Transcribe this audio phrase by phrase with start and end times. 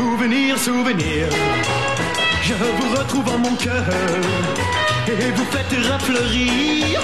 [0.00, 1.28] Souvenir, souvenir,
[2.42, 3.84] je vous retrouve en mon cœur
[5.06, 7.00] et vous faites rafleurir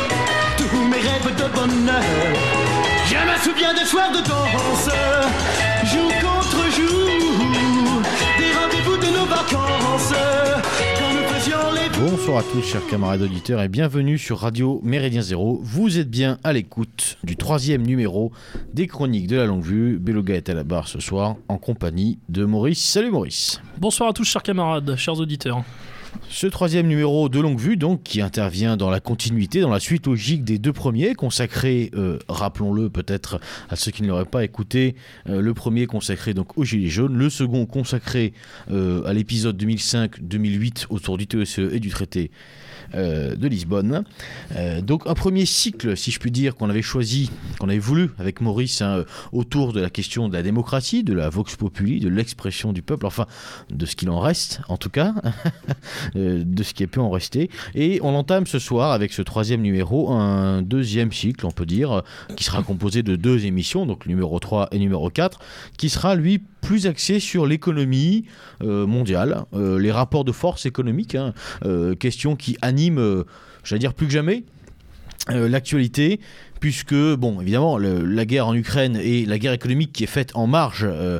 [0.56, 2.02] tous mes rêves de bonheur.
[3.04, 4.88] Je me souviens des soirs de danse,
[5.92, 8.02] jour contre jour,
[8.38, 10.14] des rendez-vous de nos vacances.
[12.00, 15.60] Bonsoir à tous, chers camarades auditeurs, et bienvenue sur Radio Méridien Zéro.
[15.62, 18.32] Vous êtes bien à l'écoute du troisième numéro
[18.74, 19.98] des Chroniques de la Longue Vue.
[19.98, 22.82] Beloga est à la barre ce soir en compagnie de Maurice.
[22.82, 23.60] Salut Maurice.
[23.78, 25.62] Bonsoir à tous, chers camarades, chers auditeurs.
[26.28, 30.06] Ce troisième numéro de Longue Vue, donc, qui intervient dans la continuité, dans la suite
[30.06, 34.96] logique des deux premiers, consacré, euh, rappelons-le peut-être à ceux qui ne l'auraient pas écouté,
[35.28, 38.32] euh, le premier consacré donc aux Gilets jaunes, le second consacré
[38.70, 42.30] euh, à l'épisode 2005-2008 autour du TSE et du traité
[42.94, 44.04] de Lisbonne.
[44.56, 48.10] Euh, donc un premier cycle, si je puis dire, qu'on avait choisi, qu'on avait voulu
[48.18, 52.08] avec Maurice, hein, autour de la question de la démocratie, de la vox populi, de
[52.08, 53.26] l'expression du peuple, enfin
[53.70, 55.14] de ce qu'il en reste en tout cas,
[56.16, 57.50] euh, de ce qui a pu en rester.
[57.74, 62.02] Et on entame ce soir avec ce troisième numéro, un deuxième cycle, on peut dire,
[62.36, 65.38] qui sera composé de deux émissions, donc numéro 3 et numéro 4,
[65.76, 68.24] qui sera lui plus axé sur l'économie
[68.62, 71.32] euh, mondiale, euh, les rapports de force économiques, hein,
[71.64, 73.24] euh, question qui anime, euh,
[73.64, 74.44] j'allais dire plus que jamais,
[75.30, 76.20] euh, l'actualité,
[76.60, 80.46] puisque, bon, évidemment, la guerre en Ukraine et la guerre économique qui est faite en
[80.46, 81.18] marge euh,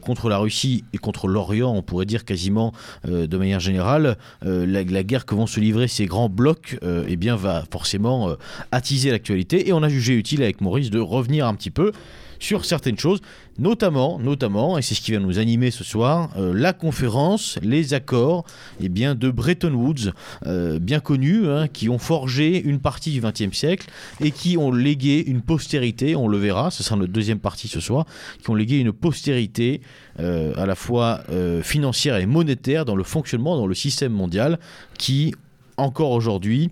[0.00, 2.72] contre la Russie et contre l'Orient, on pourrait dire quasiment
[3.04, 7.36] de manière générale, la, la guerre que vont se livrer ces grands blocs, eh bien,
[7.36, 8.34] va forcément
[8.72, 9.68] attiser l'actualité.
[9.68, 11.92] Et on a jugé utile avec Maurice de revenir un petit peu
[12.38, 13.20] sur certaines choses,
[13.58, 17.94] notamment, notamment, et c'est ce qui va nous animer ce soir, euh, la conférence, les
[17.94, 18.44] accords
[18.80, 20.12] eh bien, de Bretton Woods,
[20.46, 23.88] euh, bien connus, hein, qui ont forgé une partie du XXe siècle
[24.20, 27.80] et qui ont légué une postérité, on le verra, ce sera notre deuxième partie ce
[27.80, 28.06] soir,
[28.42, 29.80] qui ont légué une postérité
[30.20, 31.22] euh, à la fois
[31.62, 34.58] financière et monétaire dans le fonctionnement, dans le système mondial,
[34.98, 35.34] qui,
[35.78, 36.70] encore aujourd'hui,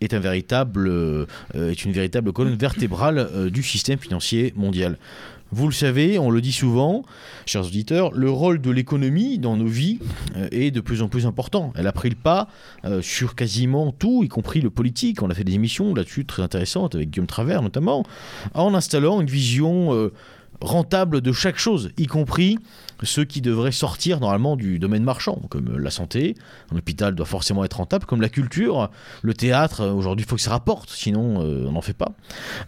[0.00, 4.98] est, un véritable, euh, est une véritable colonne vertébrale euh, du système financier mondial.
[5.54, 7.04] Vous le savez, on le dit souvent,
[7.46, 10.00] chers auditeurs, le rôle de l'économie dans nos vies
[10.36, 11.72] euh, est de plus en plus important.
[11.76, 12.48] Elle a pris le pas
[12.84, 15.22] euh, sur quasiment tout, y compris le politique.
[15.22, 18.04] On a fait des émissions là-dessus très intéressantes avec Guillaume Travers notamment,
[18.54, 20.12] en installant une vision euh,
[20.60, 22.58] rentable de chaque chose, y compris
[23.02, 26.34] ceux qui devraient sortir normalement du domaine marchand, comme la santé,
[26.72, 28.90] un hôpital doit forcément être rentable, comme la culture,
[29.22, 32.12] le théâtre, euh, aujourd'hui il faut que ça rapporte, sinon euh, on n'en fait pas.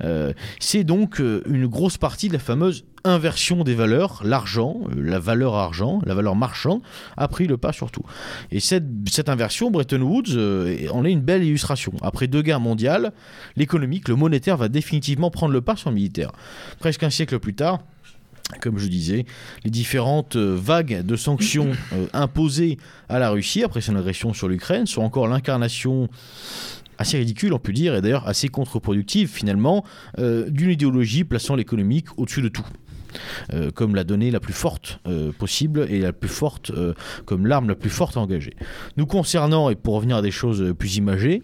[0.02, 5.54] Euh, c'est donc une grosse partie de la fameuse inversion des valeurs, l'argent, la valeur
[5.54, 6.80] argent, la valeur marchande,
[7.16, 8.02] a pris le pas sur tout.
[8.50, 10.36] Et cette, inversion, Bretton Woods,
[10.90, 11.92] en est une belle illustration.
[12.02, 13.12] Après deux guerres mondiales,
[13.54, 16.32] l'économique, le monétaire va définitivement prendre le pas sur le militaire.
[16.80, 17.78] Presque un siècle plus tard,
[18.60, 19.26] comme je disais,
[19.64, 24.48] les différentes euh, vagues de sanctions euh, imposées à la Russie après son agression sur
[24.48, 26.08] l'Ukraine sont encore l'incarnation
[26.98, 29.84] assez ridicule, on peut dire, et d'ailleurs assez contre-productive finalement,
[30.18, 32.66] euh, d'une idéologie plaçant l'économique au-dessus de tout.
[33.54, 36.70] Euh, comme la donnée la plus forte euh, possible et la plus forte
[37.24, 38.54] comme l'arme la plus forte à engager.
[38.98, 41.42] Nous concernant, et pour revenir à des choses plus imagées,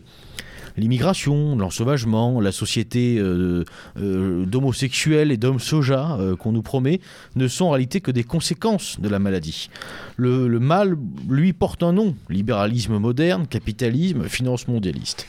[0.76, 3.64] l'immigration, l'ensauvagement, la société euh,
[3.98, 7.00] euh, d'homosexuels et d'hommes soja euh, qu'on nous promet
[7.36, 9.70] ne sont en réalité que des conséquences de la maladie.
[10.16, 10.96] Le, mal,
[11.28, 15.26] lui, porte un nom, libéralisme moderne, capitalisme, finance mondialiste.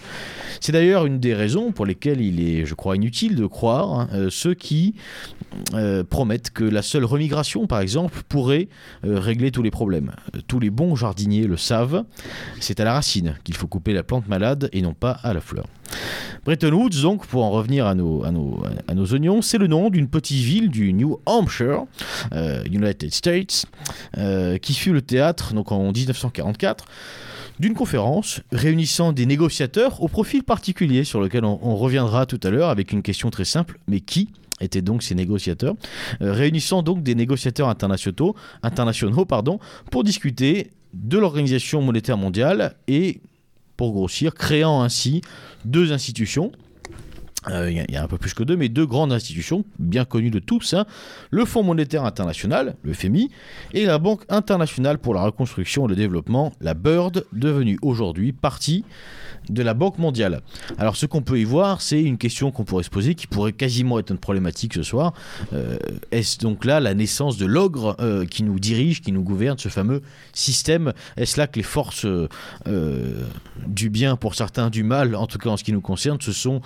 [0.60, 4.28] C'est d'ailleurs une des raisons pour lesquelles il est, je crois, inutile de croire hein,
[4.30, 4.96] ceux qui
[5.74, 8.68] euh, promettent que la seule remigration, par exemple, pourrait
[9.06, 10.12] euh, régler tous les problèmes.
[10.36, 12.04] Euh, Tous les bons jardiniers le savent,
[12.60, 15.42] c'est à la racine qu'il faut couper la plante malade et non pas à la
[15.42, 15.66] fleur.
[16.46, 20.44] Bretton Woods, donc, pour en revenir à nos, à oignons, c'est le nom d'une petite
[20.44, 21.84] ville du New Hampshire,
[22.66, 23.66] United States,
[24.62, 26.86] qui fut le théâtre, donc en 1944,
[27.60, 32.70] d'une conférence réunissant des négociateurs au profil particulier sur lequel on reviendra tout à l'heure
[32.70, 34.30] avec une question très simple, mais qui
[34.64, 35.76] étaient donc ces négociateurs,
[36.22, 38.36] euh, réunissant donc des négociateurs internationaux,
[39.92, 43.22] pour discuter de l'Organisation monétaire mondiale et,
[43.78, 45.22] pour grossir, créant ainsi
[45.66, 46.52] deux institutions.
[47.50, 50.30] Euh, Il y, a- un peu plus que deux, mais deux grandes institutions bien connues
[50.32, 50.86] de tous hein.
[51.32, 53.30] le Fonds monétaire international, le FMI,
[53.74, 58.84] et la Banque internationale pour la reconstruction et le développement, la BIRD, devenue aujourd'hui partie
[59.50, 60.42] de la Banque mondiale.
[60.78, 63.52] Alors ce qu'on peut y voir, c'est une question qu'on pourrait se poser, qui pourrait
[63.52, 65.14] quasiment être une problématique ce soir.
[65.52, 65.78] Euh,
[66.12, 69.68] est-ce donc là la naissance de l'ogre euh, qui nous dirige, qui nous gouverne, ce
[69.70, 70.02] fameux
[70.34, 70.94] système?
[71.18, 72.06] Est-ce là que les forces
[73.68, 76.32] du bien pour certains, du mal, en tout cas en ce qui nous concerne, se
[76.32, 76.62] sont,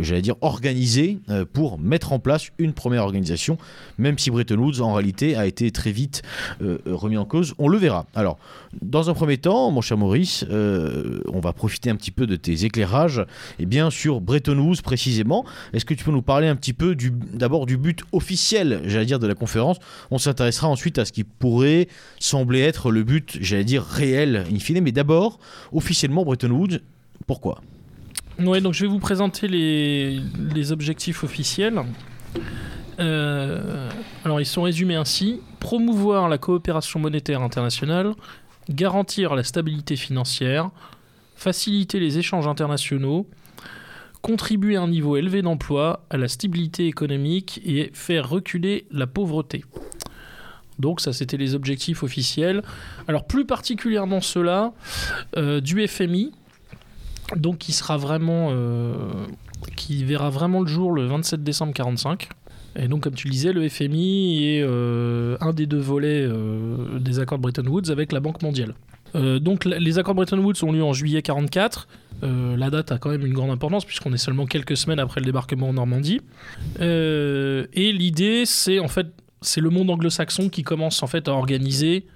[0.00, 1.18] j'allais dire, organisées
[1.52, 3.58] pour mettre en place une première organisation,
[3.98, 6.22] même si Bretton Woods en réalité a été très vite
[6.60, 8.06] remis en cause On le verra.
[8.14, 8.38] Alors,
[8.82, 12.64] dans un premier temps, mon cher Maurice, on va profiter un petit peu de tes
[12.64, 13.20] éclairages
[13.58, 15.44] et eh bien, sur Bretton Woods précisément.
[15.72, 16.96] Est-ce que tu peux nous parler un petit peu
[17.32, 19.78] d'abord du, but officiel, j'allais dire, de la conférence?
[20.10, 21.88] On s'intéressera ensuite à ce qui pourrait
[22.18, 24.80] sembler être le but, j'allais dire, réel, in fine.
[24.80, 25.38] Mais d'abord,
[25.72, 26.78] officiellement, Bretton Woods,
[27.26, 27.60] pourquoi?
[28.40, 31.82] Donc je vais vous présenter les, objectifs officiels.
[32.98, 33.90] Euh,
[34.24, 38.14] alors, ils sont résumés ainsi promouvoir la coopération monétaire internationale,
[38.70, 40.70] garantir la stabilité financière,
[41.36, 43.26] faciliter les échanges internationaux,
[44.22, 49.64] contribuer à un niveau élevé d'emploi, à la stabilité économique et faire reculer la pauvreté.
[50.78, 52.62] Donc ça, c'était les objectifs officiels.
[53.06, 54.72] Alors plus particulièrement cela
[55.36, 56.32] euh, du FMI,
[57.36, 58.94] donc qui sera vraiment, euh,
[59.76, 62.28] qui verra vraiment le jour le 27 décembre 45.
[62.76, 66.28] Et donc, comme tu le disais, le FMI est euh, un des deux volets
[67.00, 68.74] des accords de Bretton Woods avec la Banque mondiale.
[69.14, 71.88] Euh, donc les accords de Bretton Woods ont lieu en juillet 44.
[72.22, 75.20] Euh, la date a quand même une grande importance puisqu'on est seulement quelques semaines après
[75.20, 76.20] le débarquement en Normandie.
[76.80, 79.06] Euh, et l'idée, c'est en fait,
[79.40, 82.06] c'est le monde anglo-saxon qui commence en fait à organiser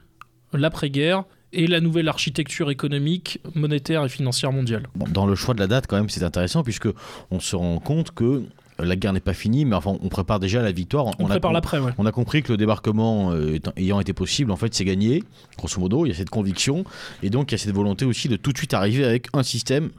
[0.52, 4.84] l'après-guerre et la nouvelle architecture économique, monétaire et financière mondiale.
[5.10, 6.88] dans le choix de la date, quand même, c'est intéressant puisque
[7.30, 8.42] on se rend compte que
[8.78, 11.06] la guerre n'est pas finie, mais enfin, on prépare déjà la victoire.
[11.18, 14.74] On, prépare l'après, On a compris que le débarquement euh, ayant été possible, en fait,
[14.74, 15.22] c'est gagné.
[15.56, 16.84] Grosso modo, il y a cette conviction.
[17.22, 19.42] Et donc, il y a cette volonté aussi de tout de suite arriver avec un
[19.42, 19.90] système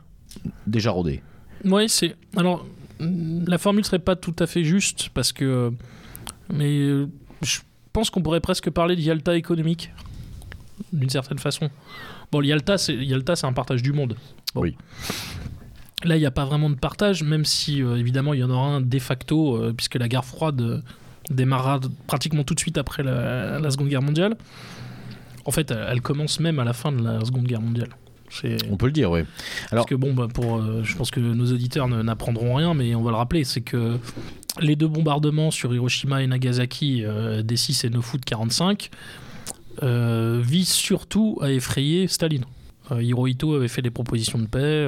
[0.68, 1.22] déjà rodé.
[1.63, 2.16] Oui, c'est.
[2.36, 2.66] Alors,
[3.00, 5.72] la formule serait pas tout à fait juste, parce que.
[6.54, 7.08] Mais euh,
[7.42, 7.60] je
[7.94, 9.92] pense qu'on pourrait presque parler de Yalta économique,
[10.94, 11.69] d'une certaine façon.
[12.31, 12.95] Bon, Yalta, c'est
[13.44, 14.16] un partage du monde.
[14.56, 14.75] Oui.
[16.04, 18.50] Là, il n'y a pas vraiment de partage, même si euh, évidemment il y en
[18.50, 20.81] aura un de facto, euh, puisque la guerre froide euh,
[21.31, 24.36] démarra pratiquement tout de suite après la, Seconde Guerre mondiale.
[25.45, 27.89] En fait, elle commence même à la fin de la Seconde Guerre mondiale.
[28.69, 29.22] On peut le dire, oui.
[29.72, 29.86] Alors...
[29.86, 33.12] Parce que bon, bah, pour, je pense que nos auditeurs n'apprendront rien, mais on va
[33.12, 33.98] le rappeler, c'est que
[34.60, 37.04] les deux bombardements sur Hiroshima et Nagasaki
[37.44, 38.89] des 6 et 9 août 45
[39.81, 42.45] visent surtout à effrayer Staline.
[42.92, 44.88] Hirohito avait fait des propositions de paix.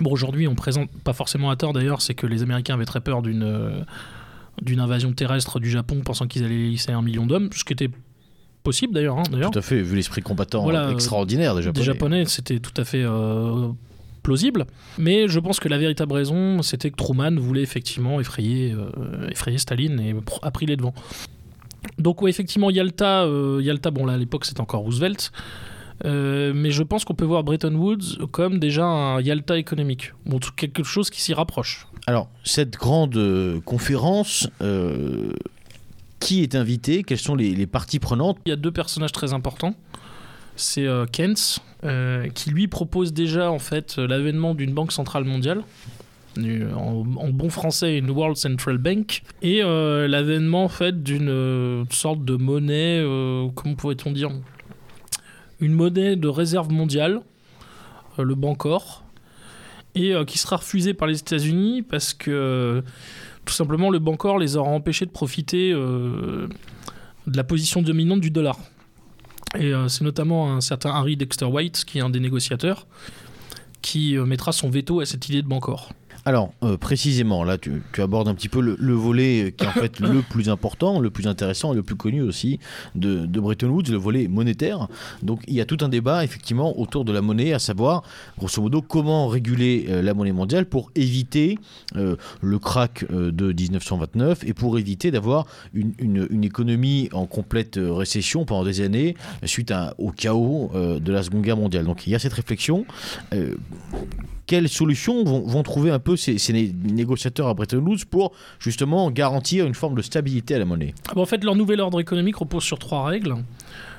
[0.00, 3.00] Bon, aujourd'hui, on présente, pas forcément à tort d'ailleurs, c'est que les Américains avaient très
[3.00, 3.80] peur d'une euh,
[4.60, 7.90] d'une invasion terrestre du Japon, pensant qu'ils allaient laisser un million d'hommes, ce qui était
[8.62, 9.18] possible d'ailleurs.
[9.18, 11.80] Hein, tout à fait, vu l'esprit combattant extraordinaire des Japonais.
[11.80, 13.68] Des Japonais, c'était tout à fait euh,
[14.22, 14.66] plausible.
[14.98, 19.58] Mais je pense que la véritable raison, c'était que Truman voulait effectivement effrayer, euh, effrayer
[19.58, 20.94] Staline et a pris les devants.
[21.98, 23.26] Donc, ouais, effectivement, Yalta,
[23.60, 25.32] Yalta bon là à l'époque c'était encore Roosevelt.
[26.04, 30.40] Euh, mais je pense qu'on peut voir Bretton Woods comme déjà un Yalta économique, bon,
[30.56, 31.86] quelque chose qui s'y rapproche.
[32.06, 35.32] Alors, cette grande euh, conférence, euh,
[36.18, 38.38] qui est invité Quelles sont les, parties prenantes?
[38.46, 39.74] Il y a deux personnages très importants.
[40.54, 41.34] C'est Keynes,
[42.34, 45.62] qui lui propose déjà en fait l'avènement d'une banque centrale mondiale,
[46.38, 53.04] en, bon français une World Central Bank et l'avènement en fait d'une sorte de monnaie
[53.54, 54.30] comment pourrait-on dire?
[55.60, 57.20] Une monnaie de réserve mondiale,
[58.18, 59.04] euh, le Bancor,
[59.94, 62.82] et euh, qui sera refusée par les États-Unis parce que
[63.44, 66.48] tout simplement le Bancor les aura empêchés de profiter euh,
[67.28, 68.58] de la position dominante du dollar.
[69.56, 72.86] Et c'est notamment un certain Harry Dexter White, qui est un des négociateurs,
[73.82, 75.92] qui mettra son veto à cette idée de Bancor.
[76.24, 79.98] Alors, euh, précisément, là, tu, abordes un petit peu le, volet qui est en fait
[79.98, 82.60] le plus important, le plus intéressant et le plus connu aussi
[82.94, 84.86] de, Bretton Woods, le volet monétaire.
[85.22, 88.04] Donc, il y a tout un débat, effectivement, autour de la monnaie, à savoir,
[88.38, 91.58] grosso modo, comment réguler euh, la monnaie mondiale pour éviter
[91.96, 95.92] euh, le crack de 1929 et pour éviter d'avoir une,
[96.42, 101.84] économie en complète récession pendant des années suite au chaos de la Seconde Guerre mondiale.
[101.84, 102.84] Donc, il y a cette réflexion
[104.52, 106.52] quelles solutions vont, trouver un peu ces,
[106.84, 110.92] négociateurs à Bretton Woods pour justement garantir une forme de stabilité à la monnaie?
[111.08, 113.34] Ah En fait, leur nouvel ordre économique repose sur trois règles.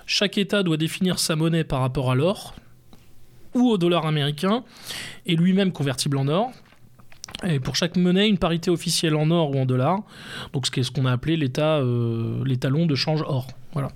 [0.06, 2.54] Chaque État doit définir sa monnaie par rapport à l'or
[3.56, 4.64] ou au dollar américain
[5.26, 6.52] et lui-même convertible en or.
[7.44, 10.02] Et pour chaque monnaie, une parité officielle en or ou en dollars.
[10.54, 13.48] Donc, ce ce qu'on a appelé l'état, euh, l'étalon de change or.
[13.72, 13.90] Voilà.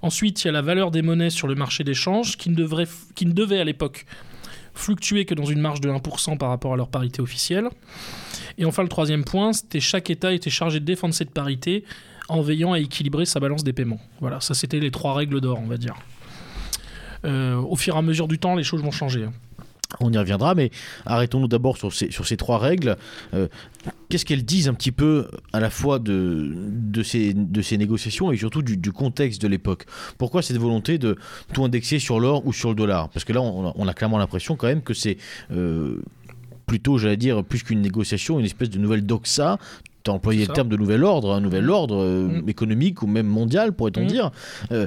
[0.00, 2.54] Ensuite, il y a la valeur des monnaies sur le marché d'échange qui,
[3.16, 4.06] qui ne devait à l'époque
[4.74, 7.68] fluctuer que dans une marge de 1% par rapport à leur parité officielle.
[8.58, 11.84] Et enfin, le troisième point, c'était chaque État était chargé de défendre cette parité
[12.28, 14.00] en veillant à équilibrer sa balance des paiements.
[14.20, 15.94] Voilà, ça c'était les trois règles d'or, on va dire.
[17.24, 19.26] Euh, au fur et à mesure du temps, les choses vont changer.
[20.00, 20.70] On y reviendra, mais
[21.06, 22.96] arrêtons-nous d'abord sur ces, sur ces trois règles.
[23.34, 23.48] Euh,
[24.08, 28.30] Qu'est-ce qu'elles disent un petit peu à la fois de, de, ces, de ces négociations
[28.30, 29.86] et surtout du, du contexte de l'époque?
[30.18, 31.16] Pourquoi cette volonté de
[31.52, 33.08] tout indexer sur l'or ou sur le dollar?
[33.08, 35.16] Parce que là, on a, on a clairement l'impression quand même que c'est
[35.50, 35.96] euh,
[36.66, 39.58] plutôt, j'allais dire, plus qu'une négociation, une espèce de nouvelle doxa.
[40.04, 41.70] Tu as employé le terme de nouvel ordre, un nouvel Mm.
[41.70, 42.48] ordre euh, Mm.
[42.48, 44.08] économique ou même mondial, pourrait-on Mm.
[44.08, 44.30] dire.
[44.72, 44.86] Euh,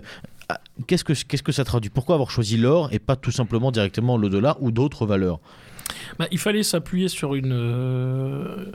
[0.88, 1.90] Qu'est-ce que, ça traduit?
[1.90, 5.40] Pourquoi avoir choisi l'or et pas tout simplement directement dollar ou d'autres valeurs?
[6.20, 8.72] Bah, il fallait s'appuyer sur une, euh,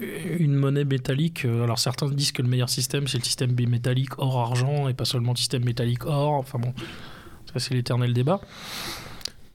[0.00, 1.44] une monnaie métallique.
[1.44, 5.32] Alors certains disent que le meilleur système, c'est le système bimétallique or-argent et pas seulement
[5.32, 6.32] le système métallique or.
[6.32, 6.74] Enfin bon,
[7.52, 8.40] ça c'est l'éternel débat.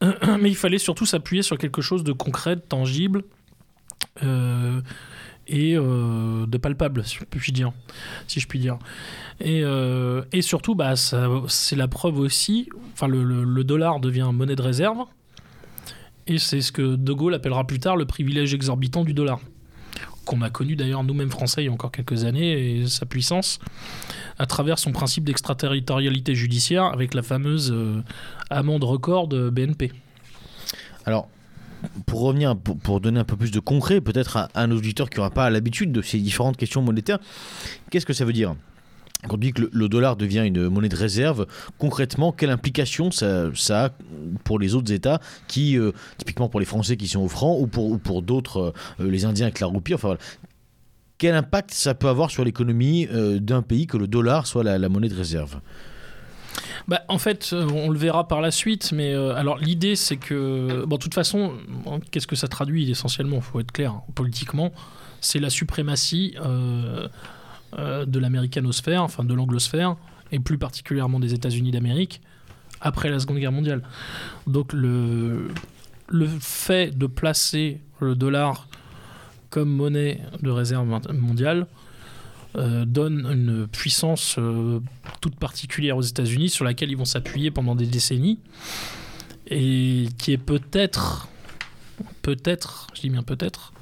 [0.40, 3.24] Mais il fallait surtout s'appuyer sur quelque chose de concret, de tangible
[4.22, 4.80] euh,
[5.48, 7.72] et euh, de palpable, si je puis dire.
[8.26, 8.78] Si je puis dire.
[9.40, 12.68] Et, euh, surtout, bah, c'est la preuve aussi.
[12.92, 15.06] Enfin, le dollar devient monnaie de réserve.
[16.28, 19.40] Et c'est ce que De Gaulle appellera plus tard le privilège exorbitant du dollar.
[20.26, 23.58] Qu'on a connu d'ailleurs nous-mêmes français il y a encore quelques années, et sa puissance,
[24.38, 28.02] à travers son principe d'extraterritorialité judiciaire avec la fameuse euh,
[28.50, 29.90] amende record de BNP.
[31.06, 31.30] Alors,
[32.06, 35.30] pour revenir, pour, donner un peu plus de concret, peut-être à, un auditeur qui n'aura
[35.30, 37.18] pas l'habitude de ces différentes questions monétaires,
[37.90, 38.54] qu'est-ce que ça veut dire?
[39.26, 41.46] Quand on dit que le, dollar devient une monnaie de réserve,
[41.78, 43.90] concrètement, quelle implication ça, a
[44.44, 47.66] pour les autres États qui, euh, typiquement pour les Français qui sont au franc, ou
[47.66, 50.16] pour, ou pour d'autres, euh, les Indiens avec la roupie, enfin.
[51.20, 54.88] Quel impact ça peut avoir sur l'économie euh, d'un pays que le dollar soit la
[54.88, 55.58] monnaie de réserve?
[56.86, 60.16] Bah, en fait, euh, on le verra par la suite, mais euh, alors l'idée c'est
[60.16, 61.52] que, bon, de toute façon,
[62.10, 64.72] qu'est-ce que ça traduit essentiellement faut être clair, hein, politiquement,
[65.20, 67.08] c'est la suprématie euh,
[67.78, 69.96] euh, de l'américanosphère, enfin de l'anglosphère,
[70.32, 72.20] et plus particulièrement des États-Unis d'Amérique,
[72.80, 73.82] après la Seconde Guerre mondiale.
[74.46, 75.48] Donc le,
[76.08, 78.68] le fait de placer le dollar
[79.50, 81.66] comme monnaie de réserve mondiale
[82.56, 84.80] euh, donne une puissance euh,
[85.20, 88.38] toute particulière aux États-Unis sur laquelle ils vont s'appuyer pendant des décennies
[89.48, 91.28] et qui est peut-être,
[92.22, 93.74] peut-être, je dis bien peut-être,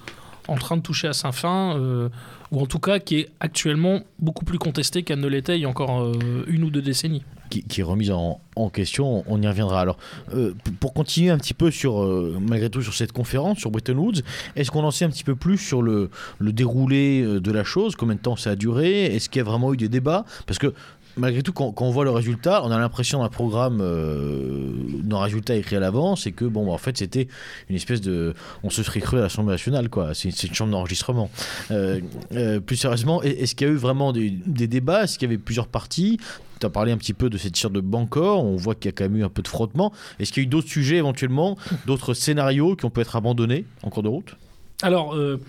[0.49, 2.09] en train de toucher à sa fin, euh,
[2.51, 5.65] ou en tout cas qui est actuellement beaucoup plus contesté qu'elle ne l'était il y
[5.65, 6.13] a encore
[6.49, 7.23] une ou deux décennies.
[7.49, 8.41] Qui, est remise en,
[8.73, 9.81] question, on y reviendra.
[9.81, 9.99] Alors,
[10.35, 13.97] euh, pour continuer un petit peu sur, euh, malgré tout, sur cette conférence, sur Bretton
[13.97, 14.23] Woods,
[14.57, 17.65] est-ce qu'on en sait un petit peu plus sur le, le déroulé euh, de la
[17.65, 20.25] chose Combien de temps ça a duré Est-ce qu'il y a vraiment eu des débats?
[20.47, 20.75] Parce que,
[21.17, 24.71] malgré tout, quand, on voit le résultat, on a l'impression d'un programme, euh,
[25.03, 27.29] d'un résultat écrit à l'avance, et que, bon, en fait, c'était
[27.69, 28.35] une espèce de...
[28.63, 30.15] On se serait cru à l'Assemblée nationale, quoi.
[30.15, 31.31] C'est une chambre d'enregistrement.
[31.71, 32.01] Euh,
[32.33, 35.05] euh, plus sérieusement, est- est-ce qu'il y a eu vraiment des, des débats?
[35.05, 36.19] Est-ce qu'il y avait plusieurs parties?
[36.61, 38.89] Tu as parlé un petit peu de cette tire de Bancor, on voit qu'il y
[38.89, 39.93] a quand même eu un peu de frottement.
[40.19, 41.57] Est-ce qu'il y a eu d'autres sujets éventuellement,
[41.87, 44.37] d'autres scénarios qui ont pu être abandonnés en cours de route?
[44.83, 45.41] Alors, euh,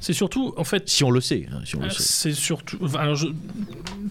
[0.00, 1.48] c'est surtout, en fait, Si on le sait.
[1.52, 2.02] hein, si on le Euh, sait.
[2.02, 2.78] C'est surtout.
[2.82, 3.26] enfin, alors je,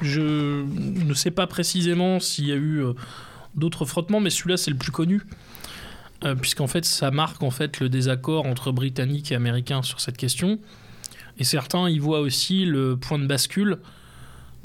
[0.01, 0.21] je
[0.65, 2.93] ne sais pas précisément s'il y a eu euh,
[3.55, 5.21] d'autres frottements, mais celui-là c'est le plus connu,
[6.23, 10.17] Euh, puisqu'en fait ça marque en fait le désaccord entre Britanniques et Américains sur cette
[10.17, 10.57] question.
[11.37, 13.77] Et certains y voient aussi le point de bascule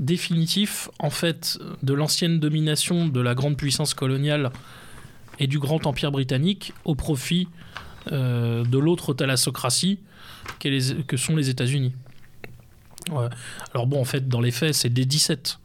[0.00, 4.50] définitif en fait de l'ancienne domination de la grande puissance coloniale
[5.38, 7.48] et du grand empire britannique au profit
[8.10, 10.00] euh, de l'autre thalassocratie
[10.58, 11.92] qu'est les- que sont les États-Unis.
[13.74, 15.58] Alors bon, en fait, dans les faits, c'est dès 17.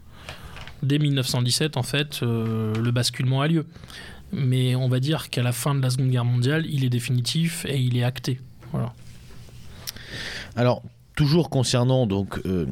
[0.84, 3.66] Dès 1917, en fait, euh, le basculement a lieu.
[4.32, 7.66] Mais on va dire qu'à la fin de la Seconde Guerre mondiale, il est définitif
[7.66, 8.42] et il est acté.
[8.72, 8.94] Voilà.
[10.56, 10.84] Alors,
[11.16, 12.66] toujours concernant donc euh,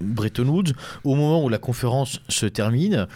[0.00, 0.72] Bretton Woods,
[1.04, 3.06] au moment où la conférence se termine,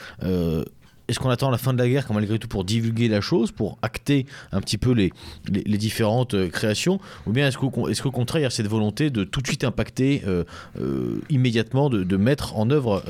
[1.08, 3.50] est-ce qu'on attend la fin de la guerre quand malgré tout pour divulguer la chose,
[3.50, 5.12] pour acter un petit peu les,
[5.50, 9.24] les, différentes euh, créations Ou bien est-ce qu'au contraire il y a cette volonté de
[9.24, 10.44] tout de suite impacter euh,
[10.80, 13.02] euh, immédiatement, de, mettre en œuvre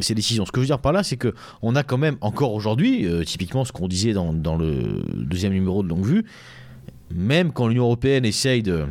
[0.00, 0.46] ces décisions?
[0.46, 3.06] Ce que je veux dire par là, c'est que on a quand même encore aujourd'hui,
[3.26, 6.24] typiquement ce qu'on disait dans le deuxième numéro de Longue Vue,
[7.10, 8.86] même quand l'Union Européenne essaye de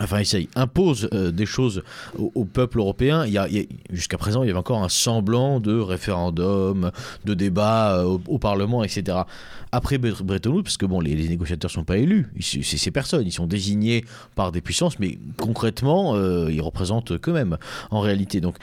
[0.00, 1.82] enfin essaye, impose euh, des choses
[2.18, 3.24] au, peuple européen.
[3.26, 3.46] Il y a,
[3.90, 6.90] jusqu'à présent, il y avait encore un semblant de référendum,
[7.24, 9.18] de débat euh, au, Parlement, etc.
[9.70, 13.26] Après Bre- Bretton Woods, parce que bon, les, négociateurs sont pas élus, c'est ces personnes,
[13.26, 17.56] ils sont désignés par des puissances, mais concrètement, euh, ils représentent qu'eux-mêmes
[17.90, 18.40] en réalité.
[18.40, 18.56] Donc,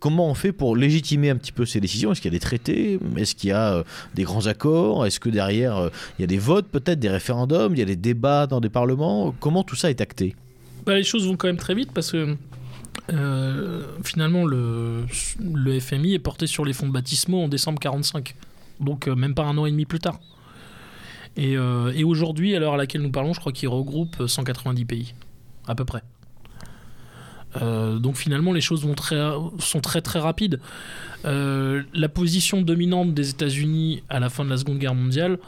[0.00, 2.12] comment on fait pour légitimer un petit peu ces décisions?
[2.12, 2.98] Est-ce qu'il y a des traités?
[3.16, 5.06] Est-ce qu'il y a des grands accords?
[5.06, 7.74] Est-ce que derrière, il y a des votes peut-être, des référendums?
[7.74, 9.34] Il y a des débats dans des parlements?
[9.40, 10.34] Comment tout ça est acté?
[10.88, 12.34] Bah, les choses vont quand même très vite parce que
[13.12, 15.04] euh, finalement le,
[15.52, 18.34] le FMI est porté sur les fonds baptismaux en décembre 45,
[18.80, 20.18] donc euh, même pas un an et demi plus tard.
[21.36, 24.86] Et, euh, et aujourd'hui, à l'heure à laquelle nous parlons, je crois qu'il regroupe 190
[24.86, 25.14] pays,
[25.66, 26.02] à peu près.
[27.60, 29.20] Donc finalement, les choses vont très,
[29.58, 30.60] sont très très rapides.
[31.24, 35.38] La position dominante des États-Unis à la fin de la Seconde Guerre mondiale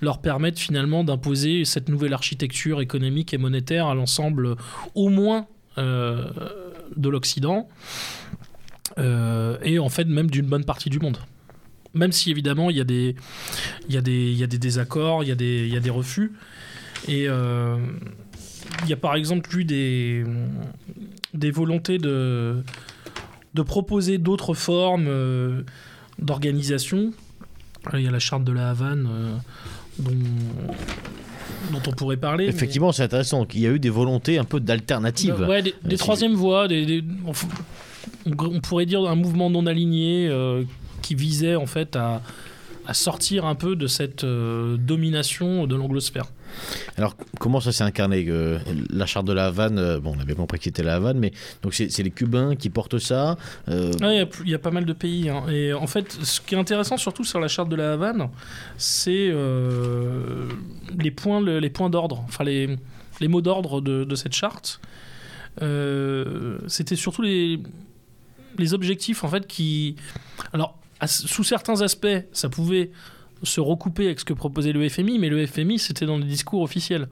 [0.00, 4.56] leur permettent finalement d'imposer cette nouvelle architecture économique et monétaire à l'ensemble,
[4.94, 5.46] au moins,
[5.78, 6.30] euh,
[6.96, 7.68] de l'Occident,
[8.98, 11.18] euh, et en fait même d'une bonne partie du monde.
[11.94, 13.16] Même si évidemment il y a des,
[13.88, 15.76] il y a des, il y a des désaccords, il y a des, il y
[15.76, 16.32] a des refus,
[17.08, 17.76] et euh,
[18.82, 20.24] il y a par exemple eu des,
[21.32, 22.62] des volontés de,
[23.54, 25.62] de proposer d'autres formes euh,
[26.18, 27.12] d'organisation.
[27.92, 29.36] Il y a la charte de la Havane euh,
[29.98, 30.12] dont,
[31.72, 32.46] dont on pourrait parler.
[32.46, 33.46] mais- Effectivement, c'est intéressant.
[33.54, 35.34] Il y a eu des volontés un peu d'alternatives.
[35.48, 37.02] Ouais, des, des troisièmes voies, des,
[38.26, 40.62] on pourrait dire un mouvement non aligné euh,
[41.02, 42.22] qui visait en fait à,
[42.86, 46.26] à sortir un peu de cette euh, domination de l'anglosphère.
[46.96, 48.58] Alors, comment ça s'est incarné euh,
[48.90, 51.32] La charte de la Havane, euh, bon, on avait compris que c'était la Havane, mais
[51.62, 53.36] donc c'est les Cubains qui portent ça.
[53.68, 55.28] euh, Ouais, Il y a y, pas mal de pays.
[55.30, 55.44] hein.
[55.50, 58.28] Et en fait, ce qui est intéressant surtout sur la charte de la Havane,
[58.76, 59.32] c'est
[60.98, 62.76] les points, le- les points d'ordre, enfin les,
[63.20, 64.80] les mots d'ordre de, de cette charte.
[66.68, 67.58] C'était surtout les,
[68.58, 69.96] les objectifs en fait qui.
[70.52, 72.90] Alors, sous certains aspects, ça pouvait
[73.42, 76.62] se recouper avec ce que proposait le FMI, mais le FMI, c'était dans les discours
[76.62, 77.08] officiels.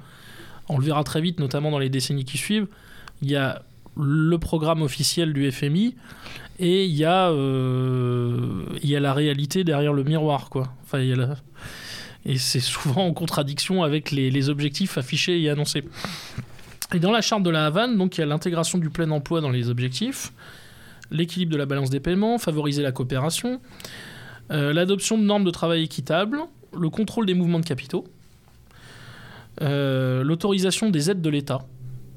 [0.68, 2.66] On le verra très vite, notamment dans les décennies qui suivent.
[3.20, 3.62] Il y a
[3.96, 5.94] le programme officiel du FMI
[6.58, 10.48] et il y a euh, il y a la réalité derrière le miroir
[12.24, 15.84] et c'est souvent en contradiction avec les, les objectifs affichés et annoncés
[16.94, 19.40] et dans la charte de la Havane donc il y a l'intégration du plein emploi
[19.40, 20.32] dans les objectifs
[21.12, 23.60] l'équilibre de la balance des paiements favoriser la coopération
[24.50, 26.40] euh, l'adoption de normes de travail équitables
[26.76, 28.04] le contrôle des mouvements de capitaux
[29.60, 31.60] euh, l'autorisation des aides de l'État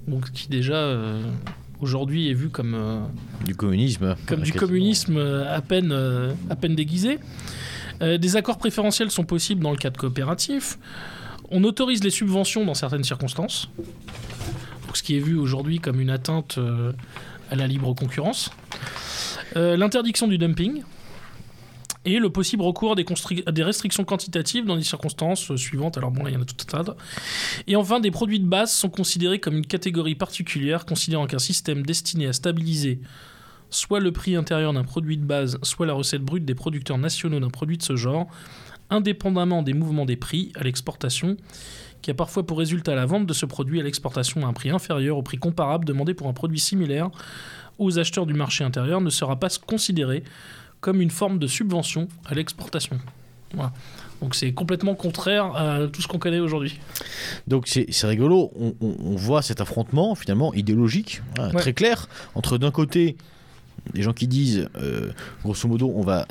[0.07, 1.21] donc qui déjà euh,
[1.81, 3.07] aujourd'hui est vu comme
[3.45, 4.15] du communisme.
[4.27, 5.91] comme du communisme à peine,
[6.49, 7.19] à peine déguisé.
[8.01, 10.77] Des accords préférentiels sont possibles dans le cadre coopératif.
[11.49, 13.69] On autorise les subventions dans certaines circonstances,
[14.85, 16.59] Donc, ce qui est vu aujourd'hui comme une atteinte
[17.49, 18.49] à la libre concurrence.
[19.55, 20.83] Euh, L'interdiction du dumping
[22.05, 25.97] et le possible recours à des, restrictions quantitatives dans des circonstances suivantes.
[25.97, 26.95] Alors bon, là, il y en a tas.
[27.65, 31.83] Et enfin, des produits de base sont considérés comme une catégorie particulière, considérant qu'un système
[31.83, 32.99] destiné à stabiliser
[33.71, 37.39] soit le prix intérieur d'un produit de base, soit la recette brute des producteurs nationaux
[37.39, 38.27] d'un produit de ce genre,
[38.89, 41.37] indépendamment des mouvements des prix à l'exportation,
[42.05, 44.69] qui a parfois pour résultat la vente de ce produit à l'exportation à un prix
[44.69, 47.09] inférieur au prix comparable demandé pour un produit similaire
[47.79, 50.23] aux acheteurs du marché intérieur, ne sera pas considéré
[50.81, 52.99] comme une forme de subvention à l'exportation.
[53.55, 53.73] Voilà.
[54.21, 56.79] Donc c'est complètement contraire à tout ce qu'on connaît aujourd'hui.
[57.47, 61.59] Donc c'est rigolo, on, on- on voit cet affrontement finalement idéologique, hein, Ouais.
[61.59, 63.17] très clair, entre d'un côté
[63.93, 65.11] des gens qui disent, euh,
[65.43, 66.27] grosso modo, on va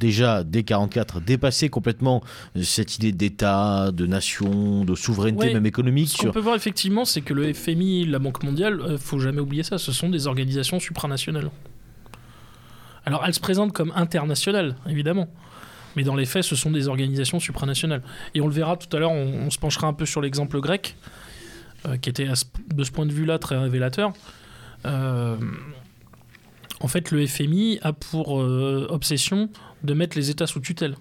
[0.00, 2.22] déjà dès 44 dépasser complètement
[2.62, 5.54] cette idée d'État, de nation, de souveraineté Ouais.
[5.54, 6.08] même économique.
[6.10, 6.32] Ce qu'on Sur...
[6.32, 9.78] peut voir effectivement, c'est que le FMI, la Banque mondiale, euh, faut jamais oublier ça,
[9.78, 11.50] ce sont des organisations supranationales.
[13.06, 15.28] Alors elles se présentent comme internationales, évidemment.
[15.96, 18.02] Mais dans les faits, ce sont des organisations supranationales.
[18.34, 20.60] Et on le verra tout à l'heure, on, on se penchera un peu sur l'exemple
[20.60, 20.96] grec,
[21.86, 24.12] euh, qui était à ce- de ce point de vue-là très révélateur.
[24.86, 25.36] Euh,
[26.84, 29.48] en fait, le FMI a pour euh, obsession
[29.84, 30.96] de mettre les États sous tutelle.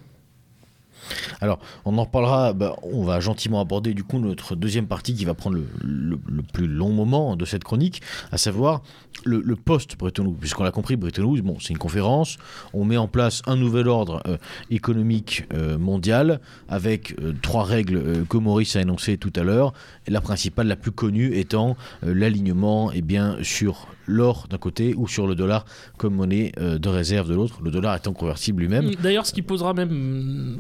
[1.41, 5.26] Alors, on en reparlera, bah, on va gentiment aborder du coup notre deuxième partie qui
[5.26, 6.17] va prendre le,
[6.54, 8.82] plus long moment de cette chronique, à savoir
[9.26, 10.34] le, post-Bretton.
[10.39, 12.38] Puisqu'on l'a compris, Bretton c'est une conférence,
[12.72, 14.38] on met en place un nouvel ordre euh,
[14.69, 19.74] économique euh, mondial avec trois règles que Maurice a énoncées tout à l'heure,
[20.08, 23.04] la principale, la plus connue étant l'alignement eh
[23.43, 25.65] sur l'or d'un côté ou sur le dollar
[25.97, 28.93] comme monnaie euh, de réserve de l'autre, le dollar étant convertible lui-même.
[28.95, 30.57] D'ailleurs, ce qui posera même mm,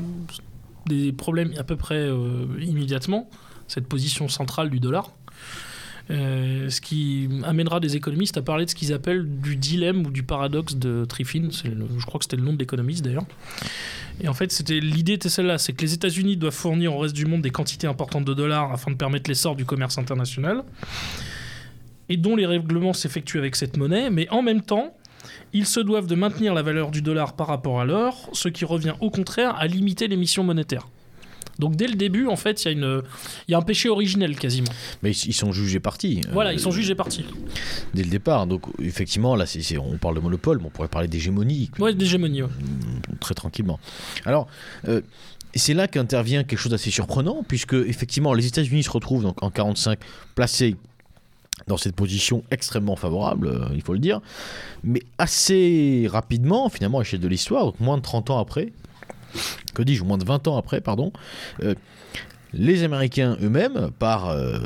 [0.87, 3.29] des problèmes à peu près euh, immédiatement,
[3.67, 5.11] cette position centrale du dollar.
[6.11, 10.11] Euh, ce qui amènera des économistes à parler de ce qu'ils appellent du dilemme ou
[10.11, 11.47] du paradoxe de Triffin.
[11.49, 13.23] Je crois que c'était le nom de l'économiste d'ailleurs.
[14.21, 17.25] Et en fait, l'idée était celle-là, c'est que les États-Unis doivent fournir au reste du
[17.25, 20.63] monde des quantités importantes de dollars afin de permettre l'essor du commerce international,
[22.09, 24.95] et dont les règlements s'effectuent avec cette monnaie, mais en même temps,
[25.53, 28.65] ils se doivent de maintenir la valeur du dollar par rapport à l'or, ce qui
[28.65, 30.87] revient au contraire à limiter l'émission monétaire.
[31.59, 33.03] Donc dès le début, en fait, il y, a une-
[33.47, 34.71] il y a un péché originel quasiment.
[35.03, 36.21] Mais ils, sont jugés partis.
[36.25, 37.23] euh, Voilà, ils sont jugés partis.
[37.93, 38.47] Dès le départ.
[38.47, 39.45] Donc, effectivement, là,
[39.79, 41.69] on parle de monopole, mais on pourrait parler d'hégémonie.
[41.77, 42.41] Ouais, d'hégémonie.
[42.41, 42.49] ouais.
[43.19, 43.79] très tranquillement.
[44.25, 44.47] Alors,
[44.87, 45.01] euh,
[45.53, 49.51] c'est là qu'intervient quelque chose d'assez surprenant, puisque effectivement, les États-Unis se retrouvent donc en
[49.51, 49.99] 45
[50.33, 50.75] placés
[51.67, 54.21] dans cette position extrêmement favorable, euh, il faut le dire,
[54.83, 58.73] mais assez rapidement, finalement, à l'échelle de l'histoire, moins de 30 ans après,
[59.73, 61.11] que dis-je, moins de 20 ans après, pardon,
[61.61, 61.75] euh,
[62.53, 64.59] les Américains eux-mêmes, par, euh,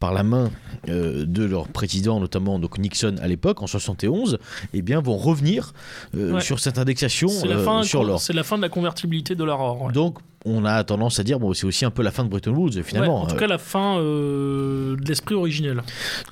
[0.00, 0.50] par la main
[0.88, 4.38] euh, de leur président, notamment donc Nixon à l'époque, en 71,
[4.72, 5.72] eh bien, vont revenir
[6.16, 6.40] euh, Ouais.
[6.40, 8.20] sur cette indexation fin, sur l'or.
[8.20, 9.82] c'est la fin de la convertibilité de l'or.
[9.82, 9.92] ouais.
[9.92, 12.52] Donc, on a tendance à dire, bon, c'est aussi un peu la fin de Bretton
[12.52, 13.20] Woods, finalement.
[13.20, 15.82] Ouais, en tout cas, la fin de l'esprit originel,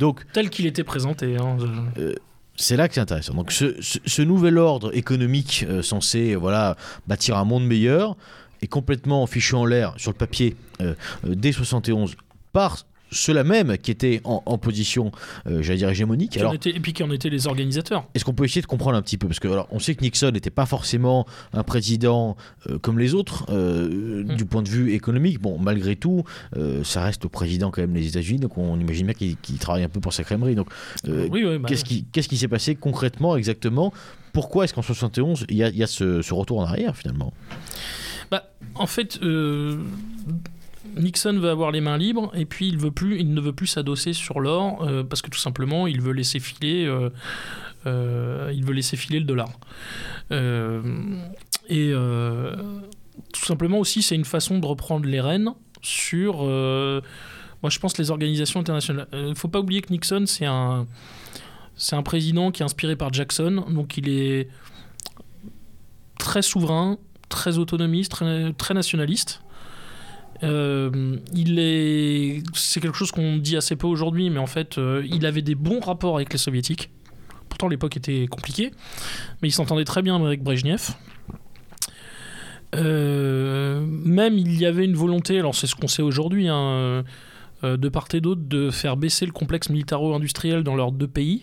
[0.00, 1.36] donc, tel qu'il était présenté.
[1.36, 1.56] hein.
[2.56, 3.34] c'est là que c'est intéressant.
[3.34, 8.16] Donc, ce, ce- ce nouvel ordre économique censé, voilà, bâtir un monde meilleur
[8.62, 10.94] est complètement fichu en l'air sur le papier euh,
[11.26, 12.14] euh, dès 71
[12.52, 12.78] par
[13.14, 15.12] ceux-là même qui étaient en, en position,
[15.46, 16.36] euh, j'allais dire, hégémonique.
[16.38, 18.06] Alors, et puis qui en étaient les organisateurs.
[18.14, 19.26] Est-ce qu'on peut essayer de comprendre un petit peu?
[19.26, 22.38] Parce que alors, on sait que Nixon n'était pas forcément un président
[22.70, 24.36] euh, comme les autres euh, Mm.
[24.36, 25.40] du point de vue économique.
[25.40, 26.24] Bon, malgré tout,
[26.84, 29.88] ça reste le président quand même des États-Unis, donc on imagine bien qu'il travaille un
[29.88, 30.54] peu pour sa crèmerie.
[30.54, 30.68] Donc,
[31.06, 33.92] oui, oui, bah, qu'est-ce qui s'est passé concrètement, exactement?
[34.32, 36.96] Pourquoi est-ce qu'en 71 il y a, il y a ce, ce retour en arrière
[36.96, 37.32] finalement?
[38.32, 39.76] Bah, en fait, euh,
[40.96, 43.66] Nixon veut avoir les mains libres et puis il, veut plus, il ne veut plus
[43.66, 46.86] s'adosser sur l'or euh, parce que tout simplement il veut laisser filer,
[47.84, 49.50] euh, il veut laisser filer le dollar.
[51.68, 51.92] Et
[53.34, 55.50] tout simplement aussi, c'est une façon de reprendre les rênes
[55.82, 56.36] sur.
[56.42, 59.08] moi, je pense les organisations internationales.
[59.12, 63.66] Il ne faut pas oublier que Nixon, c'est un président qui est inspiré par Jackson,
[63.68, 64.48] donc il est
[66.18, 66.96] très souverain,
[67.32, 69.42] très autonomiste, très, nationaliste.
[70.44, 75.02] Euh, il est, c'est quelque chose qu'on dit assez peu aujourd'hui, mais en fait, euh,
[75.10, 76.90] il avait des bons rapports avec les soviétiques.
[77.48, 78.70] Pourtant, l'époque était compliquée,
[79.40, 80.90] mais il s'entendait très bien avec Brejnev.
[82.74, 87.04] Euh, même il y avait une volonté, alors c'est ce qu'on sait aujourd'hui, hein,
[87.64, 91.42] euh, de part et d'autre, de faire baisser le complexe militaro-industriel dans leurs deux pays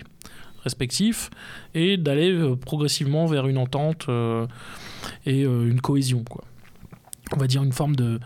[0.63, 1.29] respectifs
[1.73, 4.45] et d'aller euh, progressivement vers une entente euh,
[5.25, 6.43] et euh, une cohésion, quoi.
[7.31, 8.19] On va dire une forme de,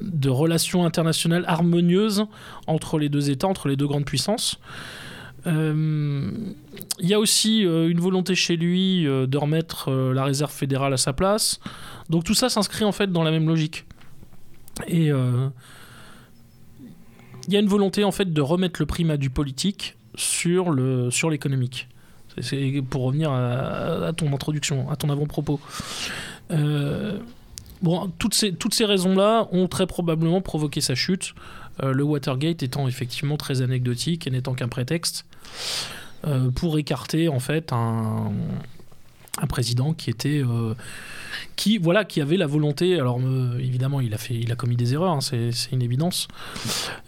[0.00, 2.24] de relation internationale harmonieuse
[2.66, 4.58] entre les deux États, entre les deux grandes puissances.
[5.44, 6.54] Il
[7.00, 11.60] y a aussi une volonté chez lui de remettre la réserve fédérale à sa place.
[12.08, 13.84] Donc tout ça s'inscrit en fait dans la même logique.
[14.88, 15.50] Et il
[17.48, 21.30] y a une volonté en fait de remettre le primat du politique sur le sur
[21.30, 21.88] l'économique.
[22.90, 25.58] Pour revenir à, à ton introduction, à ton avant-propos.
[26.50, 27.18] Euh,
[27.80, 31.34] bon, toutes ces, toutes ces raisons-là ont très probablement provoqué sa chute.
[31.82, 35.26] euh, le Watergate étant effectivement très anecdotique et n'étant qu'un prétexte
[36.26, 38.32] euh, pour écarter en fait un,
[39.40, 40.74] un président qui était euh,
[41.56, 44.76] qui voilà qui avait la volonté alors euh, évidemment il a fait il a commis
[44.76, 46.28] des erreurs hein, c'est une évidence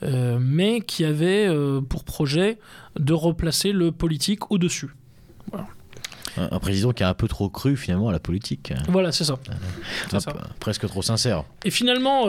[0.02, 1.48] euh, mais qui avait
[1.88, 2.58] pour projet
[2.98, 4.90] de replacer le politique au dessus
[6.36, 9.24] un, un président qui a un peu trop cru finalement à la politique, voilà c'est
[9.24, 9.38] ça.
[10.60, 11.42] Presque trop sincère.
[11.64, 12.26] Et finalement,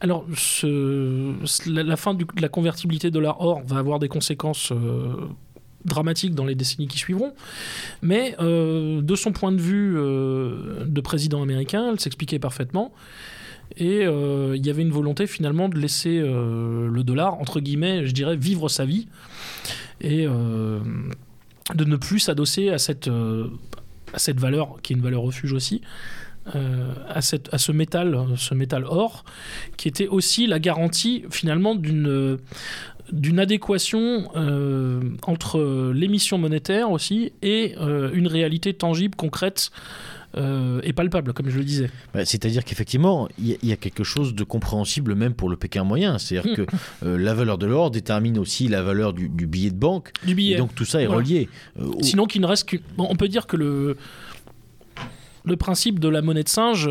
[0.00, 1.34] alors ce-
[1.70, 4.72] la, la fin du- de la convertibilité dollar-or va avoir des conséquences
[5.88, 7.32] dramatiques dans les décennies qui suivront.
[8.02, 12.92] Mais euh, de son point de vue euh, de président américain, elle s'expliquait parfaitement.
[13.76, 18.12] Et euh, il y avait une volonté finalement de laisser le dollar, entre guillemets, je
[18.12, 19.08] dirais, vivre sa vie.
[20.00, 25.52] Et de ne plus s'adosser à cette, à cette valeur, qui est une valeur refuge
[25.52, 25.82] aussi,
[26.46, 29.24] à, cette, à ce métal, ce métal or,
[29.76, 32.38] qui était aussi la garantie finalement d'une
[33.12, 39.70] d'une adéquation euh, entre l'émission monétaire aussi et euh, une réalité tangible, concrète
[40.36, 41.90] euh, et palpable, comme je le disais.
[42.12, 45.48] Bah, C'est-à-dire qu'effectivement, il y, a- il y a quelque chose de compréhensible même pour
[45.48, 46.18] le Pékin moyen.
[46.18, 46.66] C'est-à-dire que
[47.02, 50.12] euh, la valeur de l'or détermine aussi la valeur du, du billet de banque.
[50.26, 50.56] Du Et billet.
[50.56, 51.22] donc tout ça est Voilà.
[51.22, 51.48] relié.
[51.80, 52.68] Euh, au- Sinon, qu'il ne reste.
[52.98, 53.96] Bon, on peut dire que le,
[55.44, 56.88] le principe de la monnaie de singe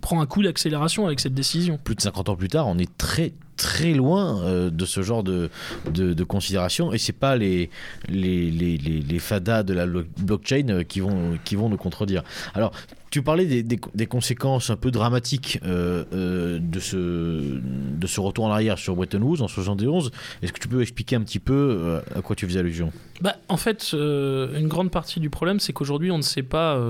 [0.00, 1.78] prend un coup d'accélération avec cette décision.
[1.82, 5.22] plus de 50 ans plus tard, on est très très loin euh, de ce genre
[5.22, 5.48] de,
[5.94, 7.70] de, considération et c'est pas les
[8.08, 11.76] les, les, les, les fadas de la lo- blockchain euh, qui vont, qui vont nous
[11.76, 12.24] contredire.
[12.54, 12.72] Alors,
[13.10, 18.50] tu parlais des, des, conséquences un peu dramatiques euh, de, ce, de ce retour en
[18.50, 20.10] arrière sur Bretton Woods en 71.
[20.42, 22.90] Est-ce que tu peux expliquer un petit peu à quoi tu faisais allusion?
[23.20, 26.80] Bah, en fait, une grande partie du problème, c'est qu'aujourd'hui, on ne sait pas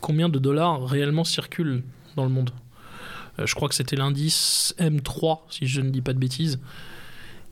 [0.00, 1.82] combien de dollars réellement circulent
[2.14, 2.50] dans le monde.
[3.40, 6.60] Euh, je crois que c'était l'indice M3, si je ne dis pas de bêtises,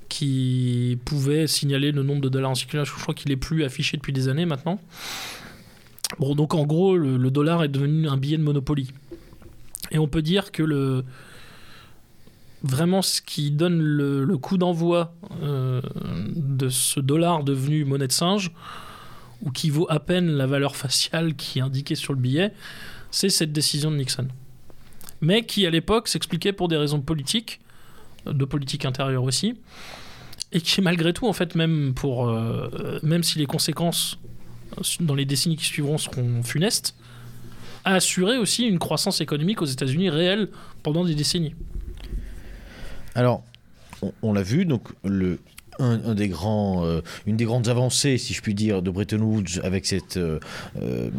[0.08, 2.94] qui pouvait signaler le nombre de dollars en circulation.
[2.96, 4.80] Je crois qu'il est plus affiché depuis des années maintenant.
[6.18, 8.90] Bon, donc en gros, le, dollar est devenu un billet de Monopoly.
[9.90, 11.04] Et on peut dire que le
[12.64, 15.80] vraiment ce qui donne le, le coup d'envoi euh,
[16.34, 18.50] de ce dollar devenu monnaie de singe,
[19.42, 22.52] ou qui vaut à peine la valeur faciale qui est indiquée sur le billet,
[23.10, 24.26] c'est cette décision de Nixon.
[25.20, 27.60] Mais qui à l'époque s'expliquait pour des raisons politiques,
[28.26, 29.54] de politique intérieure aussi,
[30.52, 34.18] et qui malgré tout, en fait, même, pour, euh, même si les conséquences
[35.00, 36.94] dans les décennies qui suivront seront funestes,
[37.84, 40.48] a assuré aussi une croissance économique aux États-Unis réelle
[40.82, 41.54] pendant des décennies.
[43.14, 43.42] Alors,
[44.22, 45.40] on l'a vu, donc le,
[45.78, 49.60] un, des grands, euh, une des grandes avancées, si je puis dire, de Bretton Woods
[49.62, 50.38] avec cette, euh,
[50.80, 51.10] euh,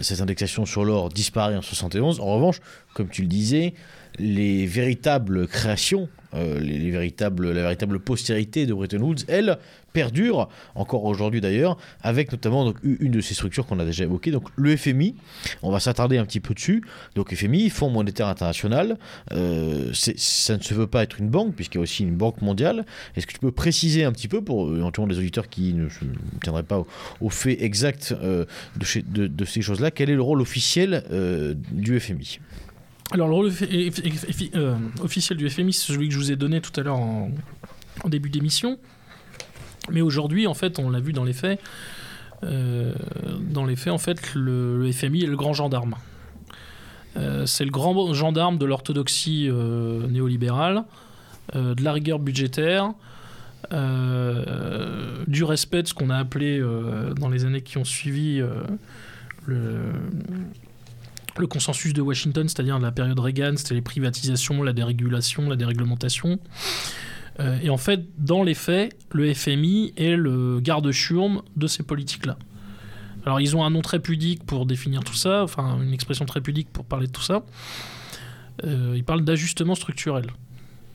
[0.00, 2.20] cette indexation sur l'or disparaît en 71.
[2.20, 2.60] En revanche,
[2.94, 3.74] comme tu le disais,
[4.18, 9.58] les véritables créations, les véritables, la véritable postérité de Bretton Woods, elle,
[9.92, 14.48] perdure, encore aujourd'hui d'ailleurs, avec notamment une de ces structures qu'on a déjà évoquées, donc
[14.56, 15.14] le FMI.
[15.62, 16.82] On va s'attarder un petit peu dessus.
[17.14, 18.98] Donc FMI, Fonds monétaire international,
[19.32, 22.40] euh, ça ne se veut pas être une banque, puisqu'il y a aussi une banque
[22.42, 22.84] mondiale.
[23.16, 25.88] Est-ce que tu peux préciser un petit peu, pour euh, éventuellement les auditeurs qui ne
[26.42, 26.84] tiendraient pas
[27.20, 28.44] au, fait exact euh,
[28.76, 31.04] de, ces choses-là, quel est le rôle officiel
[31.72, 32.38] du FMI
[33.10, 33.52] Alors, le rôle
[35.02, 37.30] officiel du FMI, c'est celui que je vous ai donné tout à l'heure en
[38.08, 38.78] début d'émission.
[39.90, 41.60] Mais aujourd'hui, en fait, on l'a vu dans les faits.
[42.44, 42.92] euh,
[43.38, 45.94] dans les faits, en fait, le, FMI est le grand gendarme.
[47.16, 50.84] Euh, c'est le grand gendarme de l'orthodoxie euh, néolibérale,
[51.54, 52.92] de la rigueur budgétaire,
[55.26, 56.62] du respect de ce qu'on a appelé
[57.18, 58.40] dans les années qui ont suivi
[59.44, 59.92] le,
[61.36, 66.38] le consensus de Washington, c'est-à-dire la période Reagan, c'était les privatisations, la dérégulation, la déréglementation.
[67.40, 72.36] Euh, et en fait, dans les faits, le FMI est le garde-chiourme de ces politiques-là.
[73.24, 76.40] Alors, ils ont un nom très pudique pour définir tout ça, enfin, une expression très
[76.40, 77.42] pudique pour parler de tout ça.
[78.64, 80.26] Euh, ils parlent d'ajustement structurel.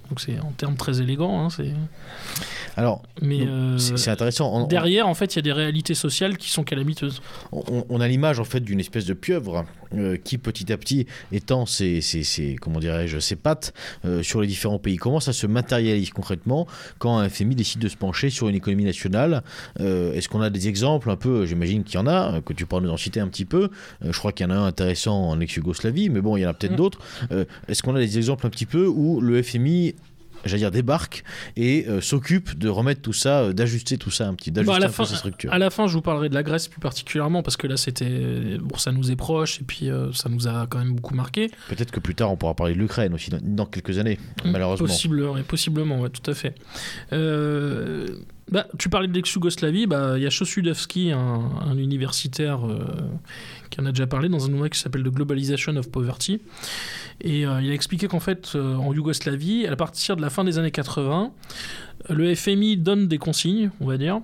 [0.09, 1.49] Donc, c'est en termes très élégants, hein.
[2.77, 4.51] Alors, euh, c'est intéressant.
[4.53, 7.21] On- derrière, en fait, il y a des réalités sociales qui sont calamiteuses.
[7.51, 11.07] On, on a l'image en fait d'une espèce de pieuvre euh, qui petit à petit
[11.31, 13.73] étend ses, ses- ses- comment dirais-je ses pattes
[14.05, 14.97] euh, sur les différents pays.
[14.97, 16.67] Comment ça se matérialise concrètement
[16.99, 19.41] quand un FMI décide de se pencher sur une économie nationale
[19.79, 22.81] Est-ce qu'on a des exemples un peu J'imagine qu'il y en a, que tu pourras
[22.81, 23.69] nous en citer un petit peu.
[24.01, 26.49] Je crois qu'il y en a un intéressant en ex-Yougoslavie, mais bon, il y en
[26.49, 26.75] a peut-être Mm.
[26.75, 26.99] d'autres.
[27.67, 29.95] Est-ce qu'on a des exemples un petit peu où le FMI
[30.45, 31.23] J'allais dire débarque
[31.57, 34.85] et euh, s'occupe de remettre tout ça, euh, d'ajuster tout ça un petit, d'ajuster Bah,
[34.85, 35.51] un peu fin- sa structure.
[35.51, 38.57] À la fin, je vous parlerai de la Grèce plus particulièrement parce que là, c'était
[38.59, 41.49] bon, ça nous est proche et puis euh, ça nous a quand même beaucoup marqué.
[41.69, 44.51] Peut-être que plus tard on pourra parler de l'Ukraine aussi dans, dans quelques années, Mm,
[44.51, 44.87] malheureusement.
[44.87, 46.53] Possible, ouais, possiblement, ouais, tout à fait.
[48.49, 52.79] Bah, tu parlais de l'ex-Yougoslavie, bah, il y a Chosudowski, un, un universitaire euh,
[53.69, 56.39] qui en a déjà parlé dans un ouvrage qui s'appelle The Globalization of Poverty.
[57.19, 60.45] Et euh, il a expliqué qu'en fait, euh, en Yougoslavie, à partir de la fin
[60.45, 61.31] des années 80,
[62.09, 64.21] le FMI donne des consignes, on va dire,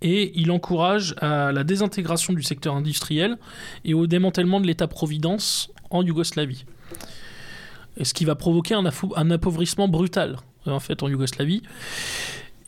[0.00, 3.38] et il encourage à la désintégration du secteur industriel
[3.84, 6.64] et au démantèlement de l'État-providence en Yougoslavie.
[8.02, 11.62] Ce qui va provoquer un, un appauvrissement brutal, en fait, en Yougoslavie.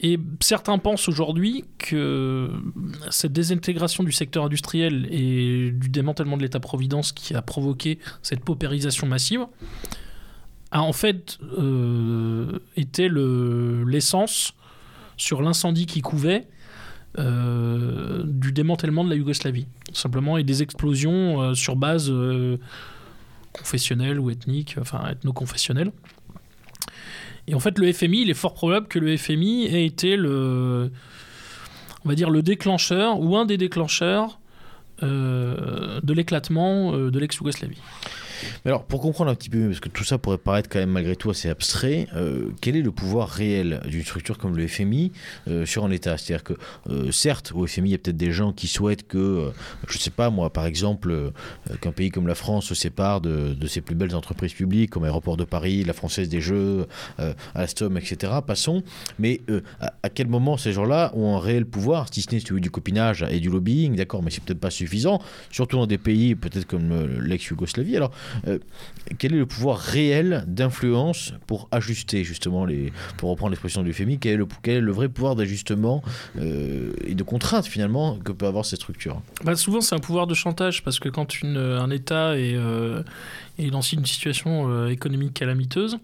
[0.07, 2.51] Et certains pensent aujourd'hui que
[3.11, 9.07] cette désintégration du secteur industriel et du démantèlement de l'État-providence qui a provoqué cette paupérisation
[9.07, 9.47] massive
[10.73, 14.53] a en fait euh, été le- l'essence
[15.17, 16.49] sur l'incendie qui couvait
[17.19, 22.13] euh, du démantèlement de la Yougoslavie, simplement, et des explosions euh, sur base
[23.55, 25.93] confessionnelle ou ethnique, enfin ethno-confessionnelle.
[27.47, 30.91] Et en fait, le FMI, il est fort probable que le FMI ait été le,
[32.43, 34.39] déclencheur ou un des déclencheurs
[35.03, 37.81] euh, de l'éclatement euh, de l'ex-Yougoslavie.
[38.65, 40.79] Mais alors, pour comprendre un petit peu mieux, parce que tout ça pourrait paraître quand
[40.79, 44.67] même malgré tout assez abstrait, euh, quel est le pouvoir réel d'une structure comme le
[44.67, 45.13] FMI
[45.49, 46.17] euh, sur un État?
[46.17, 46.55] C'est-à-dire que,
[46.91, 49.53] euh, certes, au FMI, il y a peut-être des gens qui souhaitent que,
[49.89, 51.33] je ne sais pas moi, par exemple,
[51.81, 55.37] qu'un pays comme la France se sépare de, ses plus belles entreprises publiques, comme Aéroport
[55.37, 56.87] de Paris, la Française des Jeux,
[57.55, 58.33] Alstom, etc.
[58.47, 58.83] Passons.
[59.19, 59.41] Mais
[59.81, 63.41] à, quel moment ces gens-là ont un réel pouvoir, si ce n'est du copinage et
[63.41, 65.21] du lobbying, d'accord, mais c'est peut-être pas suffisant,
[65.51, 67.97] surtout dans des pays peut-être comme l'ex-Yougoslavie.
[67.97, 68.11] Alors,
[68.47, 68.59] euh,
[69.19, 74.19] quel est le pouvoir réel d'influence pour ajuster justement les, pour reprendre l'expression du FMI,
[74.19, 74.33] quel
[74.65, 76.03] est le, vrai pouvoir d'ajustement
[76.39, 79.21] euh, et de contrainte finalement que peut avoir cette structure?
[79.45, 83.03] Bah, Souvent c'est un pouvoir de chantage parce que quand une, un État est, euh,
[83.59, 85.99] est dans une situation économique calamiteuse,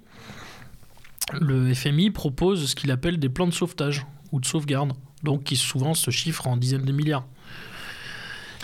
[1.40, 5.56] le FMI propose ce qu'il appelle des plans de sauvetage ou de sauvegarde, donc qui
[5.56, 7.24] souvent se chiffrent en dizaines de milliards.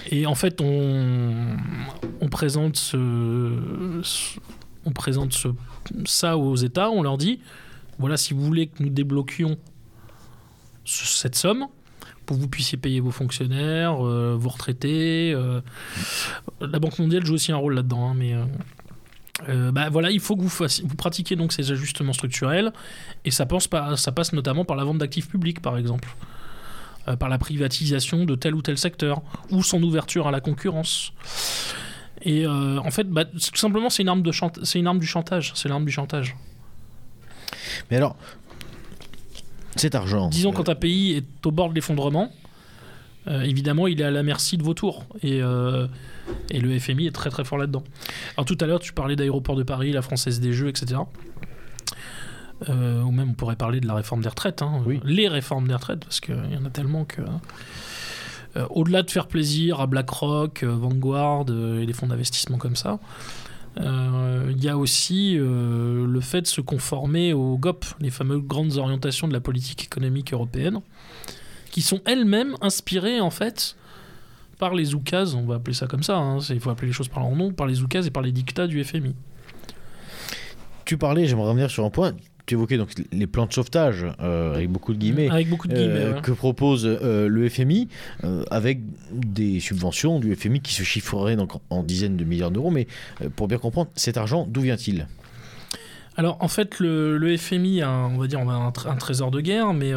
[0.07, 1.57] Et en fait, on,
[2.31, 2.95] présente,
[4.85, 4.93] on
[6.05, 7.41] ça aux États, on leur dit,
[7.99, 9.57] voilà, si vous voulez que nous débloquions
[10.85, 11.67] cette somme,
[12.25, 15.33] pour que vous puissiez payer vos fonctionnaires, euh, vos retraités.
[15.35, 15.61] Euh,
[16.61, 18.35] la Banque mondiale joue aussi un rôle là-dedans, hein, mais
[19.49, 22.73] euh, bah, voilà, il faut que vous, pratiquiez donc ces ajustements structurels,
[23.25, 26.09] et ça passe notamment par la vente d'actifs publics, par exemple.
[27.09, 31.13] Euh, par la privatisation de tel ou tel secteur, ou son ouverture à la concurrence.
[32.23, 34.33] Et euh, en fait, bah, tout simplement, c'est une arme de
[34.65, 35.53] c'est une arme du chantage.
[35.55, 36.35] C'est l'arme du chantage.
[37.91, 38.17] Mais alors,
[39.77, 40.29] cet argent.
[40.31, 42.33] Disons quand un pays est au bord de l'effondrement,
[43.29, 45.07] euh, évidemment, il est à la merci de vos tours.
[45.23, 45.39] Et,
[46.51, 47.85] et le FMI est très très fort là-dedans.
[48.37, 50.97] Alors tout à l'heure, tu parlais d'aéroport de Paris, la Française des Jeux, etc.
[52.69, 54.83] Euh, ou même on pourrait parler de la réforme des retraites, hein.
[55.05, 57.23] les réformes des retraites, parce qu'il y en a tellement que.
[58.57, 61.45] Euh, au-delà de faire plaisir à BlackRock, euh, Vanguard
[61.79, 62.99] et des fonds d'investissement comme ça,
[63.79, 69.29] il y a aussi le fait de se conformer aux GOP, les fameuses grandes orientations
[69.29, 70.81] de la politique économique européenne,
[71.71, 73.77] qui sont elles-mêmes inspirées en fait
[74.59, 77.09] par les oukases, on va appeler ça comme ça, hein, il faut appeler les choses
[77.09, 79.15] par leur nom, par les oukases et par les dictats du FMI.
[80.87, 82.15] Tu parlais, j'aimerais revenir sur un point,
[82.47, 85.75] tu évoquais donc les plans de sauvetage euh, avec beaucoup de guillemets, avec beaucoup de
[85.75, 87.89] guillemets euh, que propose euh, le FMI
[88.51, 88.81] avec
[89.13, 92.71] des subventions du FMI qui se chiffreraient donc en dizaines de milliards d'euros.
[92.71, 92.87] Mais
[93.35, 95.07] pour bien comprendre, cet argent, d'où vient-il?
[96.17, 99.93] Alors en fait, le, FMI a, on va dire, on un, trésor de guerre, mais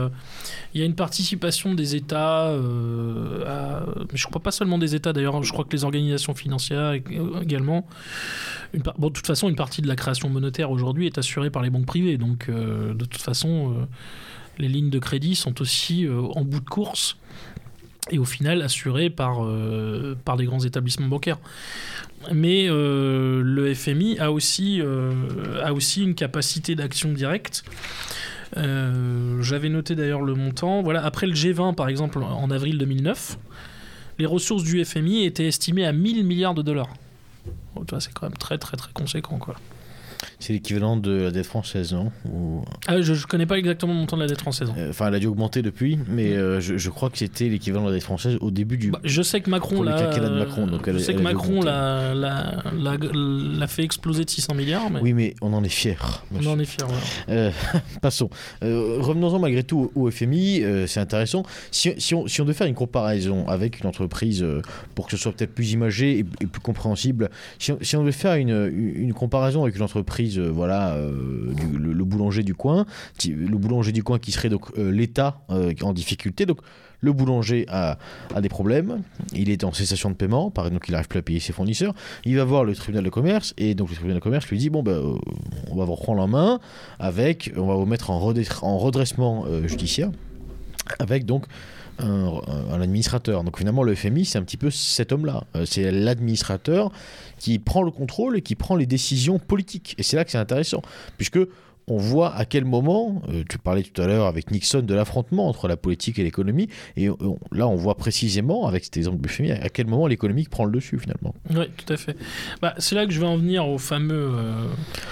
[0.73, 5.41] il y a une participation des États, euh, je crois pas seulement des États d'ailleurs,
[5.43, 6.93] je crois que les organisations financières
[7.41, 7.87] également.
[8.73, 11.69] Bon, de toute façon, une partie de la création monétaire aujourd'hui est assurée par les
[11.69, 13.87] banques privées, donc euh, de toute façon,
[14.57, 17.17] les lignes de crédit sont aussi en bout de course
[18.11, 19.47] et au final assurées par,
[20.25, 21.37] par des grands établissements bancaires.
[22.33, 25.11] Mais euh, le FMI a aussi, euh,
[25.97, 27.63] une capacité d'action directe.
[28.57, 30.81] Euh, j'avais noté d'ailleurs le montant.
[30.81, 33.37] Voilà, après le G20, par exemple, en avril 2009,
[34.17, 36.93] les ressources du FMI étaient estimées à 1000 milliards de dollars.
[37.99, 39.55] C'est quand même très très très conséquent quoi.
[40.41, 42.11] C'est l'équivalent de la dette française, non
[42.87, 44.71] ah, Je ne connais pas exactement le montant de la dette française.
[44.77, 47.89] Euh, enfin, elle a dû augmenter depuis, mais euh, je, crois que c'était l'équivalent de
[47.89, 48.91] la dette française au début du.
[48.91, 49.97] Bah, je sais que Macron l'a.
[49.97, 54.89] Je sais que Macron l'a fait exploser de 600 milliards.
[55.01, 55.97] Oui, mais on en est fiers.
[56.33, 56.85] On en est fiers.
[57.27, 57.51] Euh,
[58.01, 58.29] passons.
[58.61, 60.63] Revenons-en malgré tout au FMI.
[60.87, 61.43] C'est intéressant.
[61.71, 64.45] Si, si, on, si, on, devait faire une comparaison avec une entreprise
[64.95, 68.13] pour que ce soit peut-être plus imagé et, plus compréhensible, si on, si on devait
[68.13, 72.85] faire une, une comparaison avec une entreprise euh, voilà, euh, le, boulanger du coin,
[73.25, 75.41] le boulanger du coin qui serait donc euh, l'État
[75.81, 76.45] en difficulté.
[76.45, 76.59] Donc
[77.01, 77.97] le boulanger a,
[78.41, 79.01] des problèmes,
[79.33, 81.93] il est en cessation de paiement, exemple il n'arrive plus à payer ses fournisseurs,
[82.25, 84.69] il va voir le tribunal de commerce, et donc le tribunal de commerce lui dit,
[84.69, 85.01] bon, ben,
[85.71, 86.59] on va vous reprendre en main,
[86.99, 90.11] avec, on va vous mettre en, redressement judiciaire,
[90.99, 91.45] avec donc
[91.99, 93.43] un, administrateur.
[93.43, 95.43] Donc finalement, le FMI, c'est un petit peu cet homme-là.
[95.55, 96.91] Euh, c'est l'administrateur
[97.37, 99.95] qui prend le contrôle et qui prend les décisions politiques.
[99.97, 100.81] Et c'est là que c'est intéressant,
[101.17, 101.39] puisque
[101.89, 105.47] on voit à quel moment, euh, tu parlais tout à l'heure avec Nixon de l'affrontement
[105.47, 107.09] entre la politique et l'économie, et
[107.51, 110.71] là on voit précisément, avec cet exemple du FMI, à quel moment l'économie prend le
[110.71, 111.33] dessus finalement.
[111.49, 112.15] Oui, tout à fait.
[112.61, 114.67] Bah, c'est là que je vais en venir au fameux, euh,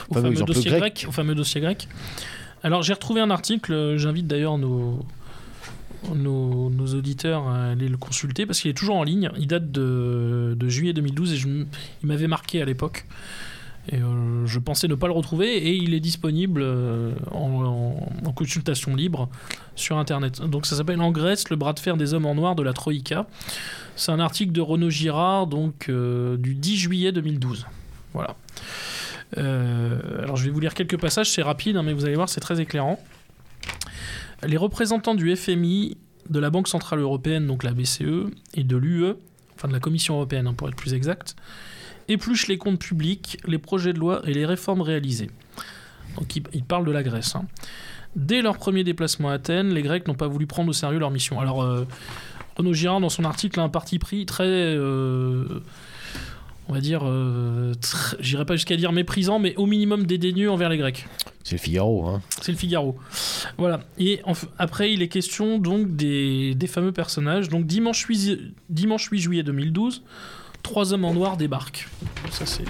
[0.10, 1.06] au fameux, dossier grec.
[1.08, 1.88] Au fameux dossier grec.
[2.64, 5.00] Alors j'ai retrouvé un article, j'invite d'ailleurs nos,
[6.14, 9.30] nos, auditeurs à aller le consulter parce qu'il est toujours en ligne.
[9.38, 13.06] Il date de, juillet 2012 et il m'avait marqué à l'époque.
[13.90, 17.96] Et euh, je pensais ne pas le retrouver et il est disponible euh, en,
[18.36, 19.30] consultation libre
[19.76, 20.42] sur Internet.
[20.42, 22.74] Donc ça s'appelle En Grèce, le bras de fer des hommes en noir de la
[22.74, 23.28] Troïka.
[23.96, 27.66] C'est un article de Renaud Girard donc, euh, du 10 juillet 2012.
[28.14, 28.36] Voilà.
[29.38, 32.30] Euh, alors je vais vous lire quelques passages, c'est rapide, hein, mais vous allez voir,
[32.30, 33.00] c'est très éclairant.
[34.46, 35.98] Les représentants du FMI,
[36.30, 39.14] de la Banque Centrale Européenne, donc la BCE, et de l'UE,
[39.56, 41.36] enfin de la Commission Européenne hein, pour être plus exact,
[42.08, 45.30] épluchent les comptes publics, les projets de loi et les réformes réalisées.
[46.18, 47.36] Donc ils, ils parlent de la Grèce.
[47.36, 47.46] hein.
[48.16, 51.12] Dès leur premier déplacement à Athènes, les Grecs n'ont pas voulu prendre au sérieux leur
[51.12, 51.40] mission.
[51.40, 51.86] Alors, euh,
[52.58, 54.46] Renaud Girard, dans son article, a un parti pris très.
[54.46, 55.62] euh,
[56.68, 57.02] on va dire.
[57.04, 57.74] euh,
[58.20, 61.06] J'irai pas jusqu'à dire méprisant, mais au minimum dédaigneux envers les Grecs.
[61.44, 62.22] C'est le Figaro, hein.
[62.42, 62.98] C'est le Figaro.
[63.58, 63.80] Voilà.
[63.98, 64.22] Et
[64.60, 67.48] après, il est question donc des, des fameux personnages.
[67.48, 68.40] Donc, dimanche 8,
[68.70, 70.04] dimanche 8 juillet 2012,
[70.62, 71.88] trois hommes en noir débarquent.
[72.32, 72.66] Ça, c'est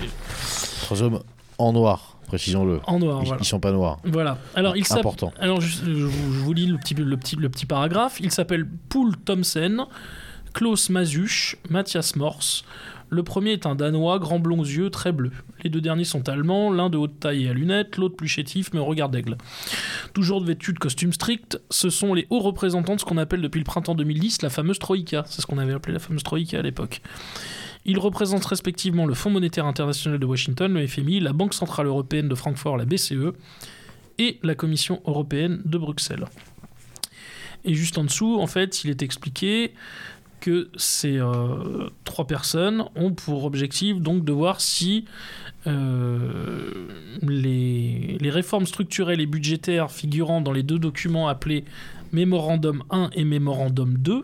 [0.84, 1.22] Trois hommes
[1.58, 2.80] en noir, précisons-le.
[2.86, 3.22] en noir.
[3.24, 3.41] Ils, Voilà.
[3.41, 3.98] ils sont pas noirs.
[4.04, 4.38] Voilà.
[4.54, 4.84] Alors, il.
[4.91, 5.34] Important.
[5.39, 8.20] Alors, je, je vous, je vous lis le petit, le petit, le petit paragraphe.
[8.20, 9.86] Il s'appelle Poul Thomsen,
[10.54, 12.64] Klaus Mazuch, Mathias Morse.
[13.10, 15.32] Le premier est un Danois, grand blond aux yeux, très bleu.
[15.64, 18.72] Les deux derniers sont allemands, l'un de haute taille et à lunettes, l'autre plus chétif
[18.74, 19.38] mais au regard d'aigle.
[20.14, 23.60] Toujours vêtus de costume strict, ce sont les hauts représentants de ce qu'on appelle depuis
[23.60, 25.24] le printemps 2010 la fameuse Troïka.
[25.28, 27.01] C'est ce qu'on avait appelé la fameuse Troïka à l'époque.
[27.86, 32.28] Ils représentent respectivement le Fonds monétaire international de Washington, le FMI, la Banque centrale européenne
[32.28, 33.34] de Francfort, la BCE,
[34.20, 36.26] et la Commission européenne de Bruxelles.
[37.64, 39.74] Et juste en dessous, en fait, il est expliqué
[40.48, 45.04] que ces euh, trois personnes ont pour objectif donc de voir si
[45.68, 46.88] euh,
[47.22, 51.66] les, les réformes structurelles et budgétaires figurant dans les deux documents appelés
[52.14, 54.24] Mémorandum 1 et Mémorandum 2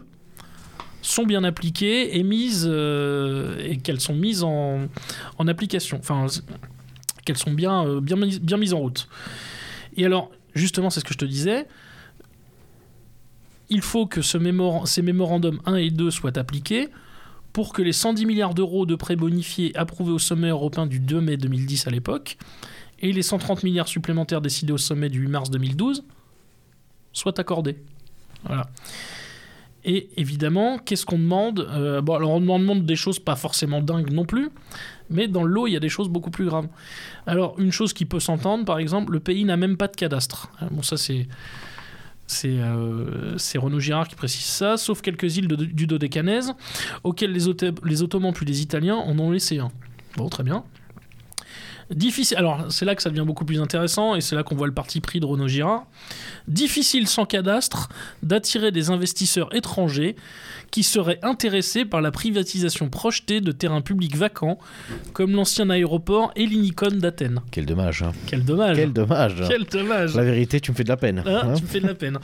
[1.02, 4.88] sont bien appliquées et mises euh, et qu'elles sont mises en,
[5.40, 6.28] en application, enfin
[7.26, 9.10] qu'elles sont bien, bien, bien mises en route.
[9.98, 11.68] Et alors, justement, c'est ce que je te disais.
[13.70, 16.90] Il faut que ces mémorandums 1 et 2 soient appliqués
[17.54, 21.22] pour que les 110 milliards d'euros de prêts bonifiés approuvés au sommet européen du 2
[21.22, 22.38] mai 2010 à l'époque
[23.00, 26.04] et les 130 milliards supplémentaires décidés au sommet du 8 mars 2012
[27.12, 27.78] soient accordés.
[28.46, 28.68] Voilà.
[29.86, 34.12] Et évidemment, qu'est-ce qu'on demande Euh, Bon, alors on demande des choses pas forcément dingues
[34.12, 34.50] non plus,
[35.10, 36.68] mais dans le lot, il y a des choses beaucoup plus graves.
[37.28, 40.50] Alors, une chose qui peut s'entendre, par exemple, le pays n'a même pas de cadastre.
[40.62, 41.28] Euh, Bon, ça, c'est.
[42.26, 46.54] C'est euh, c'est Renaud Girard qui précise ça, sauf quelques îles de- du Dodécanèse,
[47.04, 47.46] auxquelles les,
[47.84, 49.72] les Ottomans puis les Italiens en ont laissé un.
[50.18, 50.64] Bon, très bien.
[51.92, 52.38] Difficile.
[52.38, 54.74] Alors, c'est là que ça devient beaucoup plus intéressant, et c'est là qu'on voit le
[54.74, 55.86] parti pris de Renaud Girard.
[56.48, 57.90] Difficile sans cadastre
[58.24, 60.16] d'attirer des investisseurs étrangers
[60.74, 64.58] qui seraient intéressés par la privatisation projetée de terrains publics vacants,
[65.14, 67.42] comme l'ancien aéroport Hellinikon d'Athènes.
[67.52, 68.02] Quel dommage.
[68.02, 68.12] hein.
[68.26, 68.76] Quel dommage.
[68.76, 69.36] Quel dommage.
[69.48, 70.16] Quel dommage.
[70.16, 71.22] La vérité, tu me fais de la peine.
[71.28, 71.54] Ah, hein.
[71.56, 72.18] tu me fais de la peine.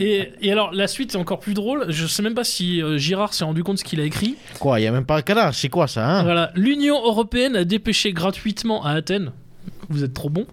[0.00, 1.84] et, et alors, la suite est encore plus drôle.
[1.90, 4.36] Je sais même pas si euh, Girard s'est rendu compte de ce qu'il a écrit.
[4.58, 5.54] Quoi, il y a même pas un cadavre.
[5.54, 6.52] C'est quoi ça hein Voilà.
[6.54, 9.32] L'Union européenne a dépêché gratuitement à Athènes.
[9.90, 10.46] Vous êtes trop bon.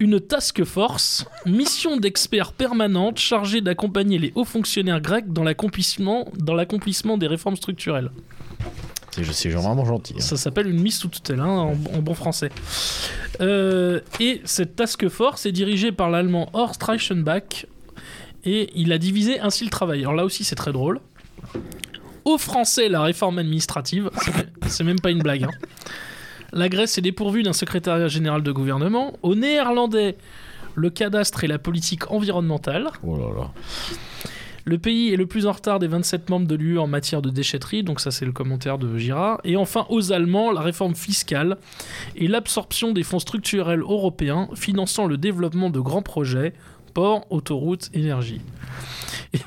[0.00, 6.54] Une task force, mission d'experts permanente chargée d'accompagner les hauts fonctionnaires grecs dans l'accomplissement, dans
[6.54, 8.10] l'accomplissement des réformes structurelles.
[9.10, 10.14] C'est c'est vraiment gentil.
[10.16, 10.20] hein.
[10.20, 12.48] Ça s'appelle une mise sous tutelle, hein, en, en bon français.
[13.42, 17.66] Euh, et cette task force est dirigée par l'allemand Horst Reichenbach
[18.44, 20.00] et il a divisé ainsi le travail.
[20.00, 21.00] Alors là aussi, c'est très drôle.
[22.24, 25.44] Au français, la réforme administrative, c'est- c'est même pas une blague.
[25.44, 25.50] hein.
[26.52, 29.14] La Grèce est dépourvue d'un secrétariat général de gouvernement.
[29.22, 30.16] Au néerlandais,
[30.74, 32.88] le cadastre et la politique environnementale.
[33.04, 33.50] Oh là là.
[34.64, 37.30] Le pays est le plus en retard des 27 membres de l'UE en matière de
[37.30, 39.40] déchetterie, donc ça c'est le commentaire de Girard.
[39.42, 41.56] Et enfin, aux Allemands, la réforme fiscale
[42.14, 46.52] et l'absorption des fonds structurels européens finançant le développement de grands projets,
[46.92, 48.42] ports, autoroutes, énergie.
[49.32, 49.40] Et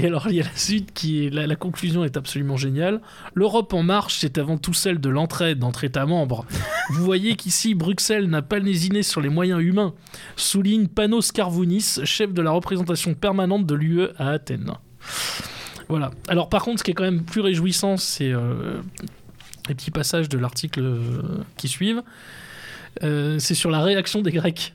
[0.00, 1.30] alors, il y a la suite qui est.
[1.30, 3.00] La, conclusion est absolument géniale.
[3.34, 6.46] L'Europe en marche, c'est avant tout celle de l'entraide entre États membres.
[6.90, 9.94] Vous voyez qu'ici, Bruxelles n'a pas lésiné sur les moyens humains,
[10.36, 14.72] souligne Panos Karvounis, chef de la représentation permanente de l'UE à Athènes.
[15.88, 16.10] Voilà.
[16.28, 18.80] Alors, par contre, ce qui est quand même plus réjouissant, c'est euh,
[19.68, 21.22] les petits passages de l'article euh,
[21.56, 22.02] qui suivent.
[23.02, 24.74] Euh, c'est sur la réaction des Grecs.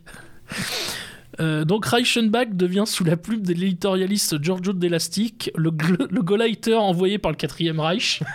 [1.39, 5.71] Euh, donc Reichenbach devient sous la plume de l'éditorialiste Giorgio Delastic le,
[6.09, 8.21] le Gauleiter envoyé par le 4ème Reich.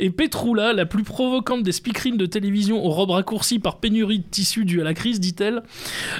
[0.00, 4.24] Et Petroula, la plus provocante des speakerines de télévision aux robes raccourcies par pénurie de
[4.24, 5.62] tissus due à la crise, dit-elle,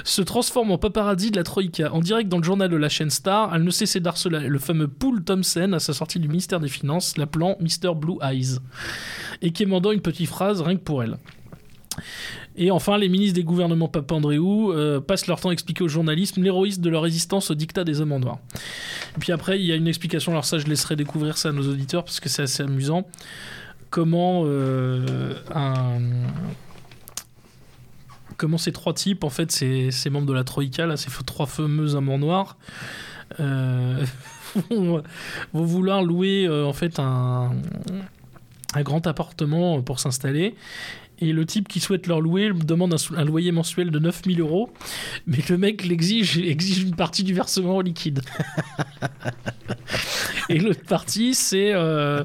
[0.03, 1.93] se transforme en paparazzi de la Troïka.
[1.93, 4.87] En direct dans le journal de la chaîne Star, elle ne cessait d'harceler le fameux
[4.87, 7.95] Poul Thomsen à sa sortie du ministère des Finances, l'appelant Mr.
[7.95, 8.57] Blue Eyes,
[9.41, 11.17] et quémandant une petite phrase rien que pour elle.
[12.57, 16.37] Et enfin, les ministres des gouvernements Papandréou euh, passent leur temps à expliquer aux journalistes
[16.37, 18.39] l'héroïsme de leur résistance au dictat des hommes en noir.
[19.15, 21.51] Et puis après, il y a une explication, alors ça je laisserai découvrir ça à
[21.51, 23.05] nos auditeurs parce que c'est assez amusant.
[23.89, 25.33] comment euh,
[28.57, 32.57] ces trois types, en fait, ces, membres de la Troïka, ces trois fameux amants noirs,
[33.39, 34.05] euh,
[34.69, 35.03] vont,
[35.53, 37.51] vouloir louer euh, en fait un
[38.77, 40.55] grand appartement pour s'installer.
[41.19, 44.69] Et le type qui souhaite leur louer demande un, loyer mensuel de 9000 euros,
[45.27, 48.21] mais le mec l'exige exige une partie du versement en liquide.
[50.49, 52.23] Et l'autre partie, c'est euh,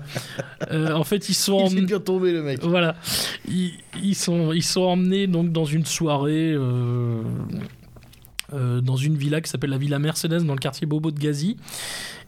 [0.70, 2.62] euh, en fait ils sont Il bien tombé le mec.
[2.62, 2.96] voilà.
[3.48, 3.72] Ils,
[4.02, 7.22] ils sont, ils sont emmenés donc dans une soirée, euh,
[8.52, 11.56] euh, dans une villa qui s'appelle la Villa Mercedes dans le quartier Bobo de Gazi.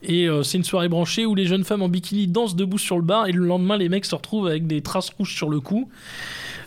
[0.03, 2.97] Et euh, c'est une soirée branchée où les jeunes femmes en bikini dansent debout sur
[2.97, 5.61] le bar et le lendemain les mecs se retrouvent avec des traces rouges sur le
[5.61, 5.89] cou.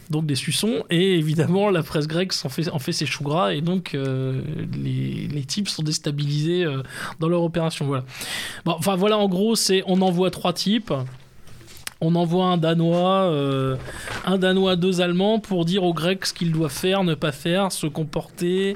[0.09, 3.53] Donc des suçons et évidemment la presse grecque s'en fait, en fait ses choux gras
[3.53, 4.41] et donc euh,
[4.77, 6.83] les, les types sont déstabilisés euh,
[7.19, 7.87] dans leur opération.
[7.87, 8.05] Voilà.
[8.65, 10.93] Enfin voilà en gros c'est on envoie trois types.
[12.01, 13.77] On envoie un Danois, euh,
[14.25, 17.71] un Danois, deux Allemands pour dire aux Grecs ce qu'ils doivent faire, ne pas faire,
[17.71, 18.75] se comporter,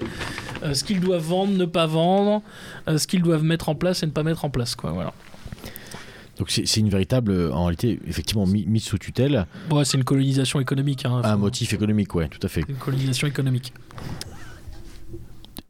[0.73, 2.41] ce qu'ils doivent vendre, ne pas vendre,
[2.87, 4.73] ce qu'ils doivent mettre en place et ne pas mettre en place.
[4.73, 5.13] Quoi, voilà.
[6.39, 10.05] Donc c'est une véritable, euh, en réalité, effectivement, mi- mise sous tutelle, Ouais, c'est une
[10.05, 11.05] colonisation économique.
[11.05, 12.63] Hein, un motif économique, ouais, tout à fait.
[12.69, 13.73] Une colonisation économique.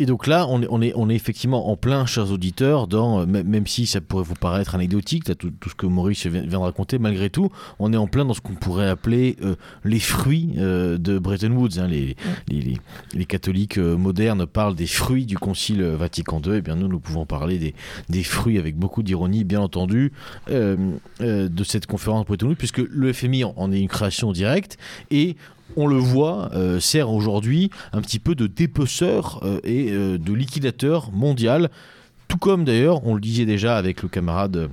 [0.01, 3.19] Et donc là, on est, on est, on est effectivement en plein, chers auditeurs, dans,
[3.21, 6.59] euh, même si ça pourrait vous paraître anecdotique, tout, tout ce que Maurice vient, vient
[6.59, 9.99] de raconter, malgré tout, on est en plein dans ce qu'on pourrait appeler euh, les
[9.99, 11.79] fruits euh, de Bretton Woods.
[11.79, 11.87] hein.
[11.87, 12.15] les,
[12.47, 12.77] les, les-
[13.13, 16.99] les catholiques euh, modernes parlent des fruits du Concile Vatican II, et bien nous, nous
[17.01, 17.75] pouvons parler des,
[18.07, 20.13] des fruits avec beaucoup d'ironie, bien entendu,
[20.49, 24.77] de cette conférence Bretton Woods, puisque le FMI en, en est une création directe,
[25.11, 25.35] et
[25.75, 30.33] on le voit, euh, sert aujourd'hui un petit peu de dépeceur euh, et euh, de
[30.33, 31.69] liquidateur mondial.
[32.27, 34.69] Tout comme d'ailleurs, on le disait déjà avec le camarade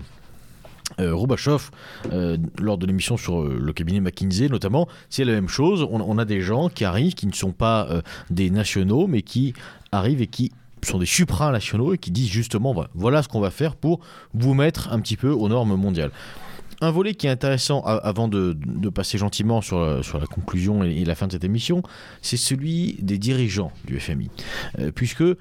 [1.01, 5.87] euh, lors de l'émission sur le cabinet McKinsey notamment, c'est la même chose.
[5.91, 7.89] On, a des gens qui arrivent, qui ne sont pas
[8.31, 9.55] des nationaux, mais qui
[9.91, 13.75] arrivent et qui sont des supranationaux et qui disent justement voilà ce qu'on va faire
[13.75, 14.01] pour
[14.35, 16.13] vous mettre un petit peu aux normes mondiales.
[16.83, 20.85] Un volet qui est intéressant avant de, de passer gentiment sur la, sur la conclusion
[20.85, 21.83] et, et la fin de cette émission,
[22.21, 24.29] c'est celui des dirigeants du FMI.
[24.79, 25.37] Euh, puisque euh,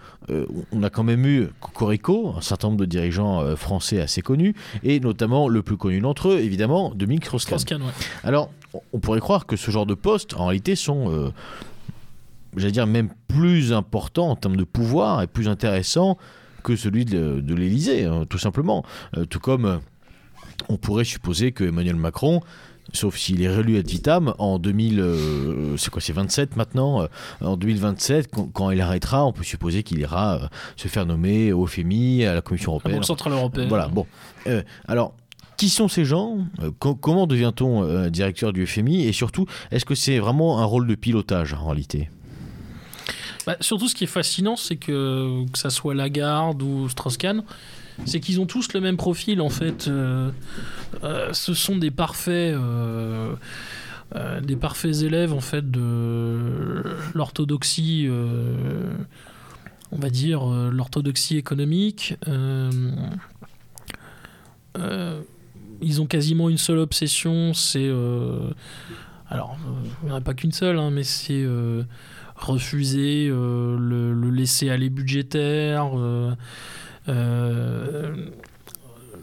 [0.72, 4.56] on a quand même eu Cocorico, un certain nombre de dirigeants euh, français assez connus,
[4.84, 7.82] et notamment le plus connu d'entre eux, évidemment, Dominique Strauss-Kahn.
[7.82, 7.90] Ouais.
[8.24, 8.50] Alors,
[8.94, 11.30] on- pourrait croire que ce genre de postes, en réalité, sont, euh,
[12.56, 16.18] j'allais dire, même plus importants en termes de pouvoir et plus intéressants
[16.64, 18.84] que celui de, de l'Élysée, hein, tout simplement.
[19.18, 19.80] Euh, tout comme
[20.70, 22.42] on pourrait supposer que Emmanuel Macron,
[22.94, 27.08] sauf s'il est réélu ad vitam, en 2000, euh, c'est quoi, c'est 27 maintenant, euh,
[27.42, 31.52] en 2027, quand, quand il arrêtera, on peut supposer qu'il ira euh, se faire nommer
[31.52, 33.04] au FMI, à la Commission La européenne.
[33.04, 33.68] Centrale Européenne.
[33.70, 34.06] Voilà, bon.
[34.88, 35.14] Alors,
[35.58, 36.38] qui sont ces gens?
[36.80, 40.96] Co- Comment devient-on directeur du FMI Et surtout, est-ce que c'est vraiment un rôle de
[40.96, 42.10] pilotage en réalité?
[43.46, 47.44] Bah, surtout, ce qui est fascinant, c'est que que ça soit Lagarde ou Strauss-Kahn,
[48.04, 49.88] c'est qu'ils ont tous le même profil en fait.
[49.88, 50.30] Euh,
[51.04, 53.36] euh, ce sont des parfaits, euh,
[54.42, 56.82] des parfaits élèves en fait de
[57.14, 58.10] l'orthodoxie,
[59.92, 62.16] on va dire l'orthodoxie économique.
[65.82, 67.90] Ils ont quasiment une seule obsession, c'est
[69.30, 69.58] alors
[70.04, 71.46] il n'y en a pas qu'une seule, hein, mais c'est
[72.36, 75.98] refuser euh, le, laisser aller budgétaire.
[75.98, 76.36] euh,
[77.08, 78.16] euh,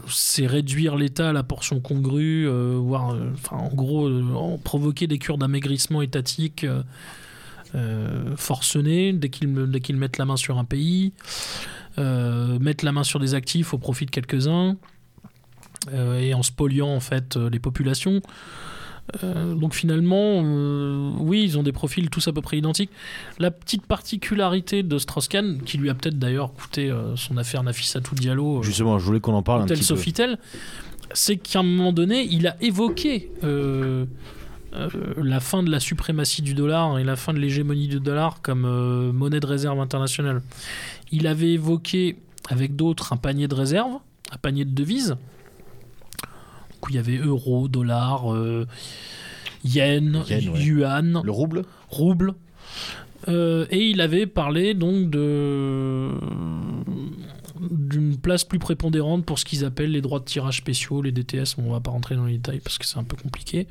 [0.09, 4.09] c'est réduire l'État à la portion congrue, voire, enfin, en gros,
[4.61, 6.65] provoquer des cures d'amaigrissement étatique
[7.75, 11.13] euh, forcenées dès qu'ils dès qu'ils mettent la main sur un pays,
[11.99, 14.75] euh, mettre la main sur des actifs au profit de quelques-uns,
[15.93, 18.21] et en spoliant en fait les populations.
[19.23, 22.89] Euh, donc finalement, euh, oui, ils ont des profils tous à peu près identiques.
[23.39, 28.15] La petite particularité de Strauss-Kahn, qui lui a peut-être d'ailleurs coûté euh, son affaire Nafissatou
[28.15, 29.83] Diallo, Justement, je voulais qu'on en parle un petit peu.
[29.83, 30.37] Sofitel,
[31.13, 33.31] c'est qu'à un moment donné, il a évoqué
[35.17, 39.11] la fin de la suprématie du dollar et la fin de l'hégémonie du dollar comme
[39.11, 40.41] monnaie de réserve internationale.
[41.11, 42.17] Il avait évoqué
[42.49, 43.99] avec d'autres un panier de réserve,
[44.31, 45.15] un panier de devises,
[46.85, 48.67] où il y avait euro, dollar, euh,
[49.63, 50.61] yen, Yen, ouais.
[50.61, 52.33] yuan, Le rouble rouble.
[53.29, 56.09] Euh, et il avait parlé donc de
[57.71, 61.55] d'une place plus prépondérante pour ce qu'ils appellent les droits de tirage spéciaux, les DTS.
[61.57, 63.67] Bon, on va pas rentrer dans les détails parce que c'est un peu compliqué.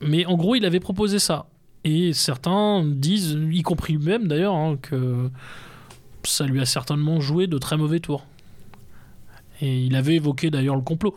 [0.00, 1.46] Mais en gros, il avait proposé ça.
[1.84, 5.30] Et certains disent, y compris lui-même d'ailleurs, hein, que
[6.24, 8.26] ça lui a certainement joué de très mauvais tours.
[9.60, 11.14] Et il avait évoqué d'ailleurs le complot,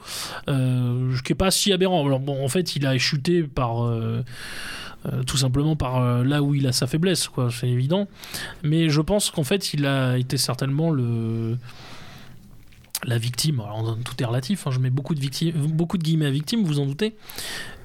[0.48, 2.06] euh, qui n'est pas si aberrant.
[2.06, 3.84] Alors bon, en fait, il a chuté par...
[3.84, 4.24] euh,
[5.06, 8.08] euh, tout simplement par là où il a sa faiblesse, quoi, c'est évident.
[8.64, 11.58] Mais je pense qu'en fait, il a été certainement le
[13.06, 13.60] la victime.
[13.60, 14.66] Alors, tout est relatif.
[14.66, 17.16] hein, je mets beaucoup de victimes, beaucoup de guillemets à victime, vous en doutez.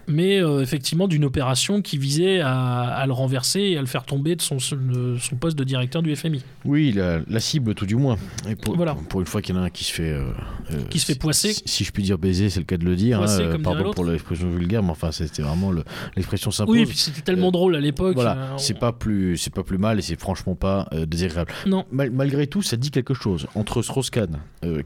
[0.09, 4.05] Mais euh, effectivement, d'une opération qui visait à, à le renverser et à le faire
[4.05, 6.43] tomber de son, de son poste de directeur du FMI.
[6.65, 8.17] Oui, la, la cible tout du moins.
[8.49, 8.95] Et pour, Voilà.
[9.09, 10.11] pour une fois qu'il y en a un qui se fait.
[10.11, 10.25] euh,
[10.73, 11.53] euh, Qui se fait poisser.
[11.53, 13.19] Si, si je puis dire baiser, c'est le cas de le dire.
[13.19, 15.85] Poisser, hein, pardon pour l'expression vulgaire, mais enfin, c'était vraiment le-
[16.17, 16.77] l'expression s'impose.
[16.77, 18.15] Oui, c'était tellement Euh, drôle à l'époque.
[18.15, 21.53] Voilà, c'est pas plus, pas plus mal et c'est franchement pas désagréable.
[21.67, 21.85] Non.
[21.93, 24.39] Mal- malgré tout, ça dit quelque chose entre Strauss-Kahn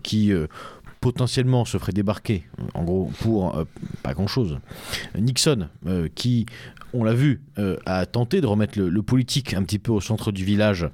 [0.03, 0.33] qui
[1.07, 2.42] potentiellement se ferait débarquer,
[2.74, 3.64] en gros pour euh,
[4.02, 4.59] pas grand-chose.
[5.16, 6.46] Nixon euh, qui,
[6.92, 10.00] on l'a vu, euh, a tenté de remettre le, le politique un petit peu au
[10.00, 10.88] centre du village,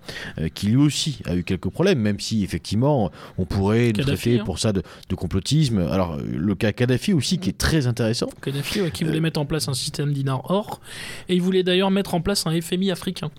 [0.54, 4.44] qui lui aussi a eu quelques problèmes, même si effectivement on pourrait le traiter hein.
[4.44, 5.78] pour ça de, de complotisme.
[5.90, 8.28] Alors le cas Kadhafi aussi qui est très intéressant.
[8.42, 10.82] Kadhafi, ouais, qui voulait mettre en place un système dinar or.
[11.30, 13.30] Et il voulait d'ailleurs mettre en place un FMI africain.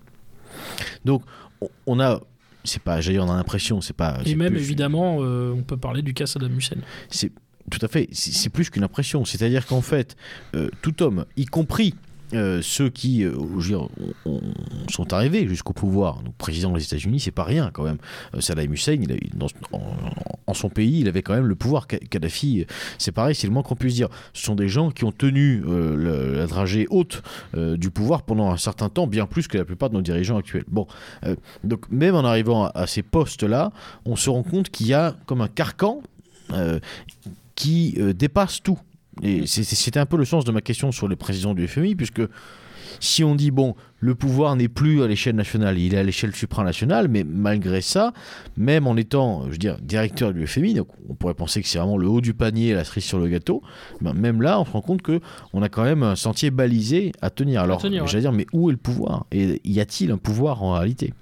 [1.08, 1.22] On-
[1.86, 2.20] On a,
[2.64, 4.20] c'est pas, j'allais dire, on a l'impression, c'est pas.
[4.26, 6.78] Et c'est même, plus- évidemment, euh, on peut parler du cas Saddam Hussein.
[7.10, 7.32] c'est
[7.72, 9.24] tout à fait, c'est c'est plus qu'une impression.
[9.24, 10.18] C'est-à-dire qu'en fait,
[10.56, 11.96] euh, tout homme, y compris
[12.34, 13.34] euh, ceux qui euh,
[14.90, 17.98] sont arrivés jusqu'au pouvoir, donc président des États-Unis, c'est pas rien quand même.
[18.36, 18.98] Euh, Saddam Hussein,
[19.36, 19.48] dans-
[20.48, 21.88] en, son pays, il avait quand même le pouvoir.
[21.88, 22.66] Ka- Kadhafi,
[22.98, 24.10] c'est pareil, c'est le moins qu'on puisse dire.
[24.34, 27.24] Ce sont des gens qui ont tenu euh, la dragée haute
[27.56, 30.38] euh, du pouvoir pendant un certain temps, bien plus que la plupart de nos dirigeants
[30.38, 30.66] actuels.
[30.68, 30.88] Bon,
[31.64, 33.72] donc même en arrivant à, ces postes-là,
[34.06, 36.02] on se rend compte qu'il y a comme un carcan.
[37.56, 38.80] qui dépasse tout.
[39.22, 42.22] Et c'était un peu le sens de ma question sur les présidents du FMI, puisque
[43.00, 46.36] si on dit, bon, le pouvoir n'est plus à l'échelle nationale, il est à l'échelle
[46.36, 48.14] supranationale, mais malgré ça,
[48.58, 51.78] même en étant, je veux dire, directeur du FMI, donc on pourrait penser que c'est
[51.78, 53.62] vraiment le haut du panier, la cerise sur le gâteau,
[54.02, 55.20] ben même là, on se rend compte que
[55.54, 57.62] on a quand même un sentier balisé à tenir.
[57.62, 58.08] Alors, tenir, ouais.
[58.08, 59.26] j'allais dire, mais où est le pouvoir?
[59.32, 61.14] Et y a-t-il un pouvoir en réalité?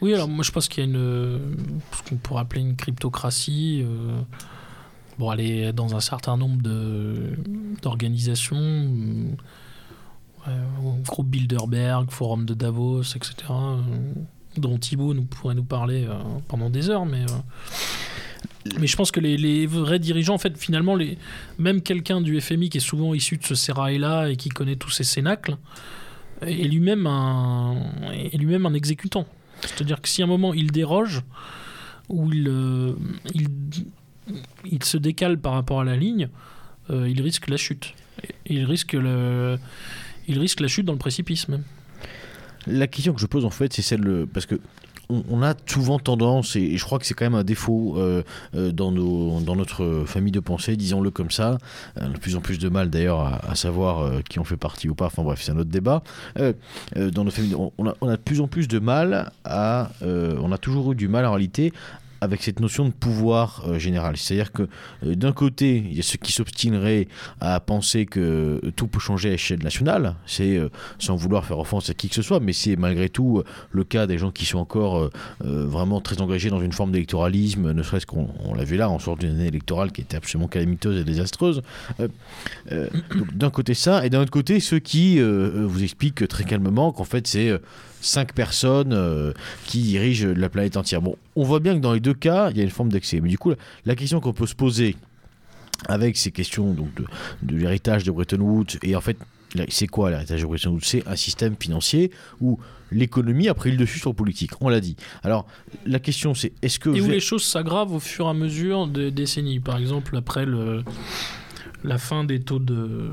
[0.00, 1.54] Oui, alors moi je pense qu'il y a une,
[1.92, 3.84] ce qu'on pourrait appeler une cryptocratie.
[3.84, 4.20] euh,
[5.18, 6.62] bon, elle dans un certain nombre
[7.82, 8.56] d'organisations,
[10.48, 10.50] euh,
[11.06, 13.76] groupe Bilderberg, Forum de Davos, etc., euh,
[14.56, 16.14] dont Thibault nous, pourrait nous parler euh,
[16.48, 17.24] pendant des heures, mais.
[18.78, 21.16] mais je pense que les, vrais dirigeants, en fait, finalement, les,
[21.58, 24.90] même quelqu'un du FMI qui est souvent issu de ce sérail-là et qui connaît tous
[24.90, 25.56] ces cénacles,
[26.42, 27.76] est lui-même un,
[28.32, 29.26] lui-même un exécutant.
[29.60, 31.22] C'est-à-dire que si à un moment il déroge,
[32.08, 32.48] ou il,
[34.64, 36.28] il se décale par rapport à la ligne,
[36.90, 37.94] euh, il risque la chute.
[38.46, 39.58] Il risque, le,
[40.28, 41.64] il risque la chute dans le précipice même.
[42.66, 44.60] La question que je pose en fait, c'est celle parce que
[45.08, 48.22] on, a souvent tendance, et je crois que c'est quand même un défaut euh,
[48.54, 51.58] euh, dans, nos, dans notre famille de pensée, disons-le comme ça.
[52.00, 55.06] De plus en plus de mal d'ailleurs à, savoir qui en fait partie ou pas.
[55.06, 56.02] Enfin bref, c'est un autre débat.
[56.36, 60.50] Dans nos familles, on, a, on a de plus en plus de mal à, on
[60.50, 61.74] a toujours eu du mal en réalité
[62.22, 64.16] avec cette notion de pouvoir euh, général.
[64.16, 64.68] C'est-à-dire que
[65.04, 67.08] euh, d'un côté, il y a ceux qui s'obstineraient
[67.40, 70.60] à penser que euh, tout peut changer à l'échelle nationale, c'est
[71.00, 73.42] sans vouloir faire offense à qui que ce soit, mais c'est malgré tout
[73.72, 75.10] le cas des gens qui sont encore
[75.40, 78.98] vraiment très engagés dans une forme d'électoralisme, ne serait-ce qu'on on l'a vu là, en
[78.98, 81.62] sort d'une année électorale qui était absolument calamiteuse et désastreuse.
[82.70, 87.26] D'un côté ça, et d'un autre côté ceux qui vous expliquent très calmement qu'en fait
[87.26, 87.52] c'est
[88.02, 89.32] cinq personnes euh,
[89.64, 91.00] qui dirigent la planète entière.
[91.00, 93.20] Bon, on voit bien que dans les deux cas, il y a une forme d'excès.
[93.20, 94.96] Mais du coup, la, la question qu'on peut se poser
[95.88, 97.04] avec ces questions donc de,
[97.42, 99.16] de l'héritage de Bretton Woods, et en fait,
[99.68, 100.84] c'est quoi l'héritage de Bretton Woods?
[100.84, 102.58] C'est un système financier où
[102.90, 104.96] l'économie a pris le dessus sur le politique, on l'a dit.
[105.22, 105.46] Alors,
[105.86, 106.90] la question c'est, est-ce que...
[106.90, 109.60] Et où les choses s'aggravent au fur et à mesure des décennies?
[109.60, 110.84] Par exemple, après le,
[111.84, 113.10] la fin des taux de.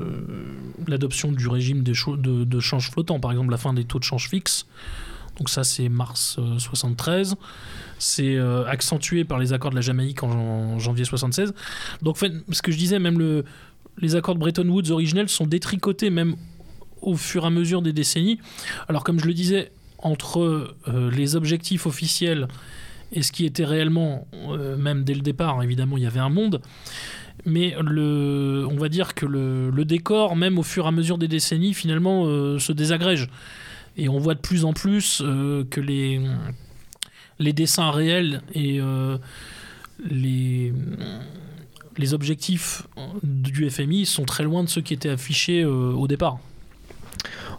[0.86, 4.28] l'adoption du régime de, de change flottant, par exemple, la fin des taux de change
[4.28, 4.66] fixe.
[5.38, 7.36] Donc, ça, c'est mars euh, 73.
[7.98, 11.54] C'est euh, accentué par les accords de la Jamaïque en, jan- janvier 76.
[12.02, 13.44] Donc, fait, ce que je disais, même le,
[13.98, 16.36] les accords de Bretton Woods originels sont détricotés même
[17.00, 18.38] au fur et à mesure des décennies.
[18.88, 20.40] Alors, comme je le disais, entre
[20.88, 22.46] euh, les objectifs officiels
[23.12, 26.28] et ce qui était réellement, euh, même dès le départ, évidemment, il y avait un
[26.28, 26.60] monde.
[27.46, 31.28] Mais le, on va dire que le, décor, même au fur et à mesure des
[31.28, 33.28] décennies, finalement, euh, se désagrège.
[33.96, 36.20] Et on voit de plus en plus euh, que les,
[37.38, 39.18] les dessins réels et euh,
[40.08, 40.72] les,
[41.96, 42.86] les objectifs
[43.22, 46.38] du FMI sont très loin de ceux qui étaient affichés au départ.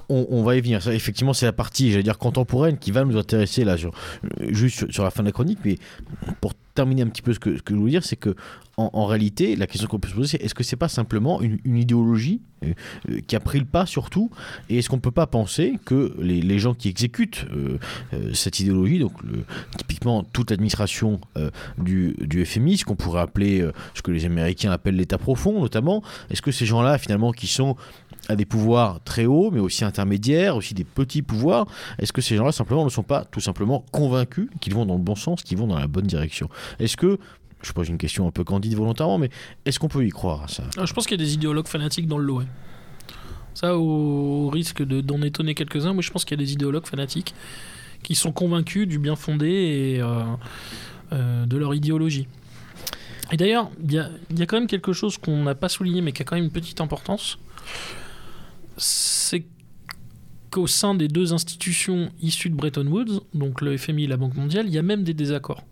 [0.10, 0.88] on, va y venir.
[0.88, 3.92] Effectivement, c'est la partie, j'allais dire, contemporaine qui va nous intéresser là, sur,
[4.50, 5.60] juste sur, sur la fin de la chronique.
[5.66, 5.78] Mais
[6.40, 8.36] pour terminer un petit peu ce que, je voulais dire, c'est que
[8.78, 11.60] en, réalité, la question qu'on peut se poser, c'est est-ce que c'est pas simplement une,
[11.66, 12.74] idéologie euh,
[13.10, 14.32] euh, qui a pris le pas sur tout
[14.70, 17.78] Et est-ce qu'on peut pas penser que les, gens qui exécutent euh,
[18.34, 19.14] cette idéologie, donc
[19.78, 21.20] typiquement toute l'administration
[21.78, 26.42] du, FMI, ce qu'on pourrait appeler, ce que les Américains appellent l'État profond notamment, est-ce
[26.42, 27.76] que ces gens-là, finalement, qui sont
[28.30, 31.66] à des pouvoirs très hauts, mais aussi intermédiaires, aussi des petits pouvoirs,
[32.00, 35.02] est-ce que ces gens-là simplement ne sont pas tout simplement convaincus qu'ils vont dans le
[35.02, 36.50] bon sens, qu'ils vont dans la bonne direction?
[36.80, 37.18] Est-ce que,
[37.64, 39.30] je pose une question un peu candide volontairement, mais
[39.66, 40.64] est-ce qu'on peut y croire à ça?
[40.78, 42.44] Ah, je pense qu'il y a des idéologues fanatiques dans le lot.
[43.54, 46.88] Ça, au risque de- d'en étonner quelques-uns, moi je pense qu'il y a des idéologues
[46.88, 47.36] fanatiques
[48.02, 50.24] qui sont convaincus du bien fondé et euh,
[51.12, 52.28] euh, de leur idéologie.
[53.32, 54.00] Et d'ailleurs, il y
[54.42, 56.52] a quand même quelque chose qu'on n'a pas souligné mais qui a quand même une
[56.52, 57.38] petite importance.
[58.82, 59.46] C'est
[60.50, 64.36] qu'au sein des deux institutions issues de Bretton Woods, donc le FMI et la Banque
[64.36, 65.64] mondiale, il y a même des désaccords.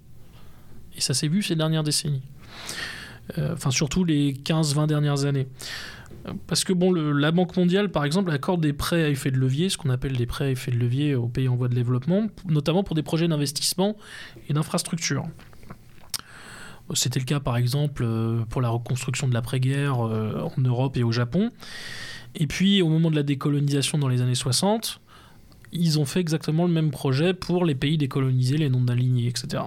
[0.96, 2.22] Et ça s'est vu ces dernières décennies.
[3.38, 5.48] Euh, enfin surtout les 15-20 dernières années.
[6.48, 9.70] Parce que bon, la Banque mondiale, par exemple, accorde des prêts à effet de levier,
[9.70, 12.28] ce qu'on appelle des prêts à effet de levier aux pays en voie de développement,
[12.48, 13.96] notamment pour des projets d'investissement
[14.48, 15.26] et d'infrastructure.
[16.94, 21.04] C'était le cas, par exemple, euh, pour la reconstruction de l'après-guerre euh, en Europe et
[21.04, 21.52] au Japon.
[22.36, 25.00] Et puis, au moment de la décolonisation dans les années 60,
[25.72, 29.64] ils ont fait exactement le même projet pour les pays décolonisés, les non-alignés, etc.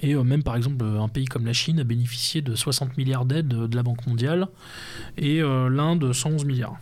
[0.00, 3.24] Et euh, même par exemple, un pays comme la Chine a bénéficié de 60 milliards
[3.24, 4.48] d'aides de la Banque mondiale
[5.16, 6.76] et l'Inde 111 milliards.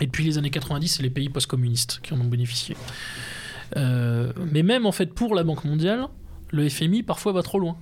[0.00, 2.76] Et depuis les années 90, c'est les pays post-communistes qui en ont bénéficié.
[3.76, 6.08] Mais même en fait pour la Banque mondiale,
[6.50, 7.76] le FMI parfois va trop loin.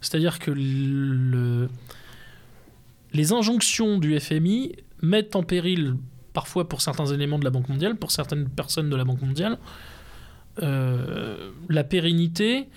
[0.00, 1.68] C'est-à-dire que le-
[3.12, 4.72] les injonctions du FMI
[5.02, 5.96] mettent en péril,
[6.32, 9.58] parfois pour certains éléments de la Banque mondiale, pour certaines personnes de la Banque mondiale,
[10.62, 12.68] euh, la pérennité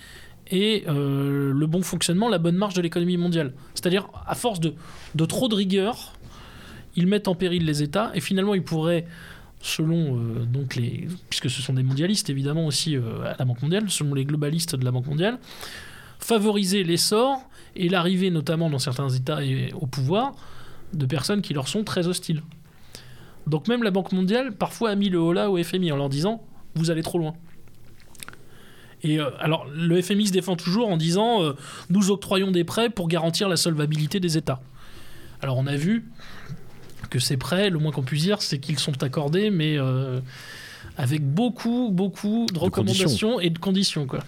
[0.52, 3.54] et euh, le bon fonctionnement, la bonne marche de l'économie mondiale.
[3.74, 4.74] C'est-à-dire, à force de,
[5.26, 6.14] trop de rigueur,
[6.96, 9.06] ils mettent en péril les États et finalement ils pourraient,
[9.62, 10.46] selon euh,
[10.76, 14.76] les, puisque ce sont des mondialistes évidemment aussi à la Banque mondiale, selon les globalistes
[14.76, 15.40] de la Banque mondiale,
[16.24, 17.42] favoriser l'essor
[17.76, 20.34] et l'arrivée notamment dans certains États et au pouvoir
[20.94, 22.44] de personnes qui leur sont très hostiles.
[23.48, 26.44] Donc même la Banque mondiale parfois a mis le holà au FMI en leur disant
[26.76, 27.34] vous allez trop loin.
[29.04, 31.54] Et euh, alors, le FMI se défend toujours en disant euh,
[31.90, 34.62] nous octroyons des prêts pour garantir la solvabilité des États.
[35.42, 36.06] Alors, on a vu
[37.10, 40.20] que ces prêts, le moins qu'on puisse dire, c'est qu'ils sont accordés, mais euh,
[40.98, 44.20] avec beaucoup, beaucoup de recommandations et de conditions, quoi.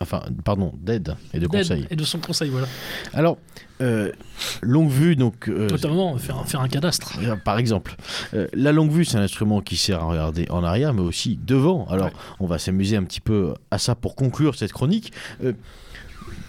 [0.00, 1.86] Enfin, pardon, d'aide et de D'aide conseils.
[1.90, 2.66] Et de son conseil, voilà.
[3.14, 3.38] Alors,
[3.80, 4.12] euh,
[4.60, 5.48] longue vue, donc.
[5.48, 7.18] euh, Notamment, faire, un- faire un cadastre.
[7.22, 7.96] Euh, Par exemple,
[8.34, 11.38] Euh, la longue vue, c'est un instrument qui sert à regarder en arrière, mais aussi
[11.46, 11.86] devant.
[11.88, 12.12] Alors, Ouais.
[12.40, 15.12] on va s'amuser un petit peu à ça pour conclure cette chronique.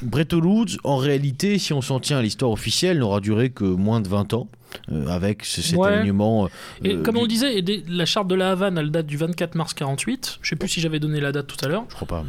[0.01, 4.01] Bretton Woods, en réalité, si on s'en tient à l'histoire officielle, n'aura duré que moins
[4.01, 4.47] de 20 ans,
[4.91, 5.89] euh, avec ce- cet Ouais.
[5.93, 6.45] alignement.
[6.45, 6.49] euh,
[6.83, 9.55] Et euh, comme on le disait, la charte de la Havane, elle date du 24
[9.55, 10.39] mars 48.
[10.41, 11.85] Je sais plus si j'avais donné la date tout à l'heure.
[11.89, 12.23] Je crois pas.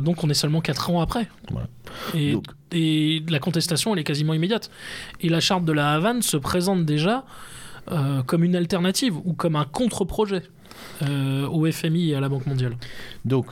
[0.00, 1.28] Donc on est seulement 4 ans après.
[1.50, 1.68] Voilà.
[2.14, 4.70] Et, Donc- et la contestation, elle est quasiment immédiate.
[5.20, 7.24] Et la charte de la Havane se présente déjà
[7.92, 10.42] euh, comme une alternative ou comme un contre-projet
[11.02, 12.76] euh, au FMI et à la Banque mondiale.
[13.24, 13.46] Donc,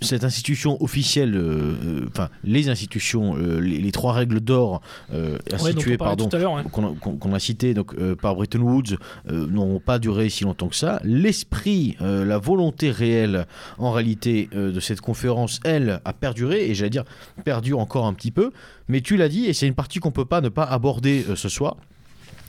[0.00, 4.80] cette institution officielle, euh, euh, enfin, les institutions, euh, les, les trois règles d'or
[5.12, 6.24] Ouais, instituées, pardon,
[6.70, 8.96] qu'on a, qu'on- qu'on a cité donc, euh, par Bretton Woods
[9.28, 11.00] n'ont pas duré si longtemps que ça.
[11.04, 13.46] L'esprit, la volonté réelle
[13.78, 17.04] en réalité de cette conférence, elle, a perduré et j'allais dire
[17.44, 18.50] perdure encore un petit peu.
[18.88, 21.48] Mais tu l'as dit et c'est une partie qu'on peut pas ne pas aborder ce
[21.48, 21.76] soir.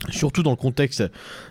[0.08, 1.04] Surtout dans le contexte,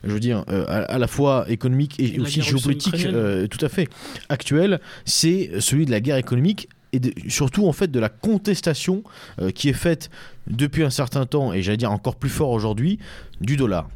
[0.03, 3.69] je veux dire, euh, à, à la fois économique et, aussi géopolitique, euh, tout à
[3.69, 3.87] fait
[4.27, 9.03] actuel, c'est celui de la guerre économique et de- surtout en fait de la contestation
[9.39, 10.09] euh, qui est faite
[10.47, 12.97] depuis un certain temps et j'allais dire encore plus fort aujourd'hui
[13.39, 13.87] du dollar.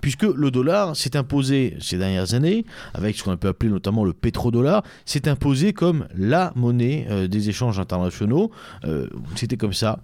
[0.00, 2.64] Puisque le dollar s'est imposé ces dernières années,
[2.94, 7.78] avec ce qu'on peut appeler notamment le pétrodollar, s'est imposé comme la monnaie des échanges
[7.78, 8.50] internationaux.
[9.36, 10.00] C'était comme ça.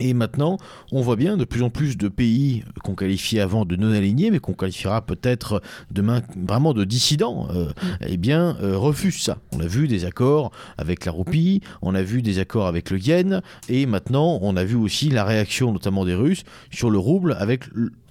[0.00, 0.58] Et maintenant,
[0.92, 4.30] on voit bien de plus en plus de pays qu'on qualifiait avant de non alignés,
[4.30, 7.72] mais qu'on qualifiera peut-être demain vraiment de dissidents, euh,
[8.06, 9.38] eh bien, euh, refusent ça.
[9.52, 12.98] On a vu des accords avec la roupie, on a vu des accords avec le
[12.98, 17.36] yen, et maintenant, on a vu aussi la réaction, notamment des Russes, sur le rouble
[17.38, 17.64] avec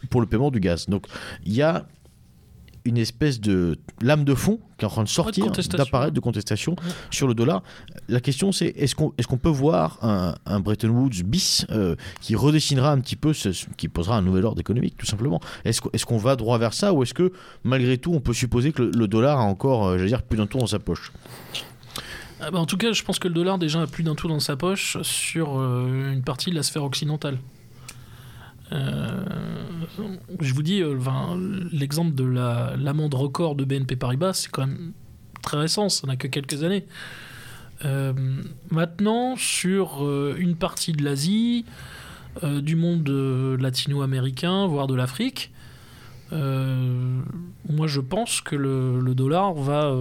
[0.10, 0.88] pour le paiement du gaz.
[0.88, 1.06] Donc,
[1.46, 1.86] il y a
[2.86, 6.76] une espèce de lame de fond qui est en train de sortir, d'apparaître, de contestation
[7.10, 7.64] sur le dollar.
[8.08, 11.96] La question, c'est est-ce qu'on est qu'on peut voir un, un Bretton Woods bis euh,
[12.22, 15.42] qui redessinera un petit peu, ce, qui posera un nouvel ordre économique, tout simplement?
[15.64, 17.32] Est-ce qu'on est qu'on va droit vers ça ou est-ce que
[17.64, 20.38] malgré tout, on peut supposer que le, le dollar a encore, euh, j'allais dire, plus
[20.38, 21.12] d'un tour dans sa poche?
[22.42, 24.28] Ah bah, en tout cas, je pense que le dollar déjà a plus d'un tout
[24.28, 27.40] dans sa poche sur euh, une partie de la sphère occidentale.
[28.72, 29.24] Euh,
[30.42, 30.98] je vous dis, euh,
[31.72, 34.92] l'exemple de la- l'amende record de BNP Paribas, c'est quand même
[35.42, 36.86] très récent, ça n'a que quelques années.
[37.84, 38.14] Euh,
[38.72, 40.04] maintenant, sur
[40.38, 41.66] une partie de l'Asie,
[42.44, 43.08] du monde
[43.60, 45.52] latino-américain, voire de l'Afrique,
[46.32, 49.94] moi je pense que le, le dollar va,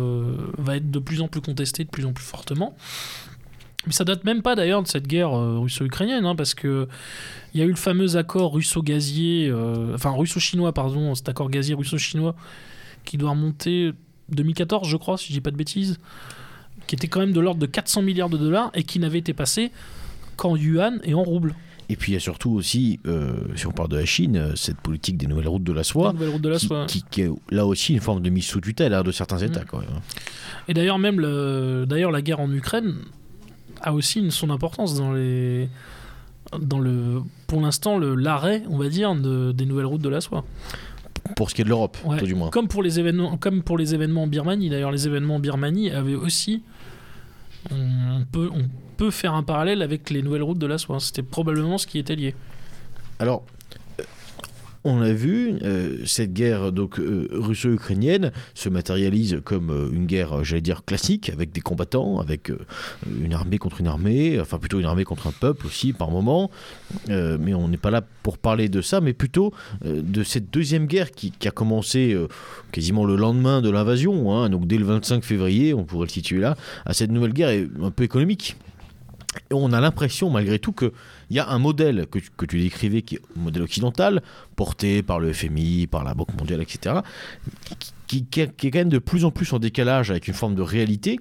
[0.58, 2.74] va être de plus en plus contesté, de plus en plus fortement.
[3.86, 6.88] Mais ça date même pas d'ailleurs de cette guerre euh, russo-ukrainienne, hein, parce que
[7.52, 11.74] il y a eu le fameux accord russo-gazier, euh, enfin russo-chinois, pardon, cet accord gazier
[11.74, 12.34] russo-chinois
[13.04, 13.92] qui doit remonter
[14.30, 15.98] 2014, je crois, si je dis pas de bêtises,
[16.86, 19.32] qui était quand même de l'ordre de 400 milliards de dollars et qui n'avait été
[19.34, 19.70] passé
[20.36, 21.54] qu'en yuan et en rouble.
[21.90, 24.78] Et puis il y a surtout aussi, euh, si on parle de la Chine, cette
[24.78, 26.86] politique des nouvelles routes de la soie, de la qui, soie.
[26.86, 29.60] qui- qui est là aussi une forme de mise sous tutelle hein, de certains États.
[29.60, 29.66] Mm.
[29.68, 30.00] Quand même.
[30.68, 32.94] Et d'ailleurs, même le, d'ailleurs, la guerre en Ukraine
[33.82, 35.68] a aussi une- son importance dans les,
[36.60, 40.20] dans le, pour l'instant, le l'arrêt, on va dire, de- des nouvelles routes de la
[40.20, 40.44] soie.
[41.36, 42.18] Pour ce qui est de l'Europe, Ouais.
[42.18, 42.50] tout du moins.
[42.50, 44.68] Comme pour les événements, comme pour les événements en Birmanie.
[44.68, 46.62] D'ailleurs, les événements en Birmanie avaient aussi,
[47.70, 51.00] on peut, on peut faire un parallèle avec les nouvelles routes de la soie.
[51.00, 52.34] C'était probablement ce qui était lié.
[53.18, 53.42] Alors,
[54.84, 60.44] on a vu euh, cette guerre donc euh, russo-ukrainienne se matérialise comme euh, une guerre,
[60.44, 62.52] j'allais dire classique, avec des combattants, avec
[63.20, 66.50] une armée contre une armée, enfin plutôt une armée contre un peuple aussi par moment.
[67.08, 69.52] Mais on n'est pas là pour parler de ça, mais plutôt
[69.84, 72.16] de cette deuxième guerre qui, a commencé
[72.72, 76.40] quasiment le lendemain de l'invasion, hein, donc dès le 25 février, on pourrait le situer
[76.40, 78.56] là, à cette nouvelle guerre un peu économique.
[79.50, 80.92] Et on a l'impression malgré tout que
[81.30, 84.22] il y a un modèle que, tu- décrivais qui est un modèle occidental,
[84.56, 86.96] porté par le FMI, par la Banque mondiale, etc.,
[88.22, 90.62] qui- qui est quand même de plus en plus en décalage avec une forme de
[90.62, 91.18] réalité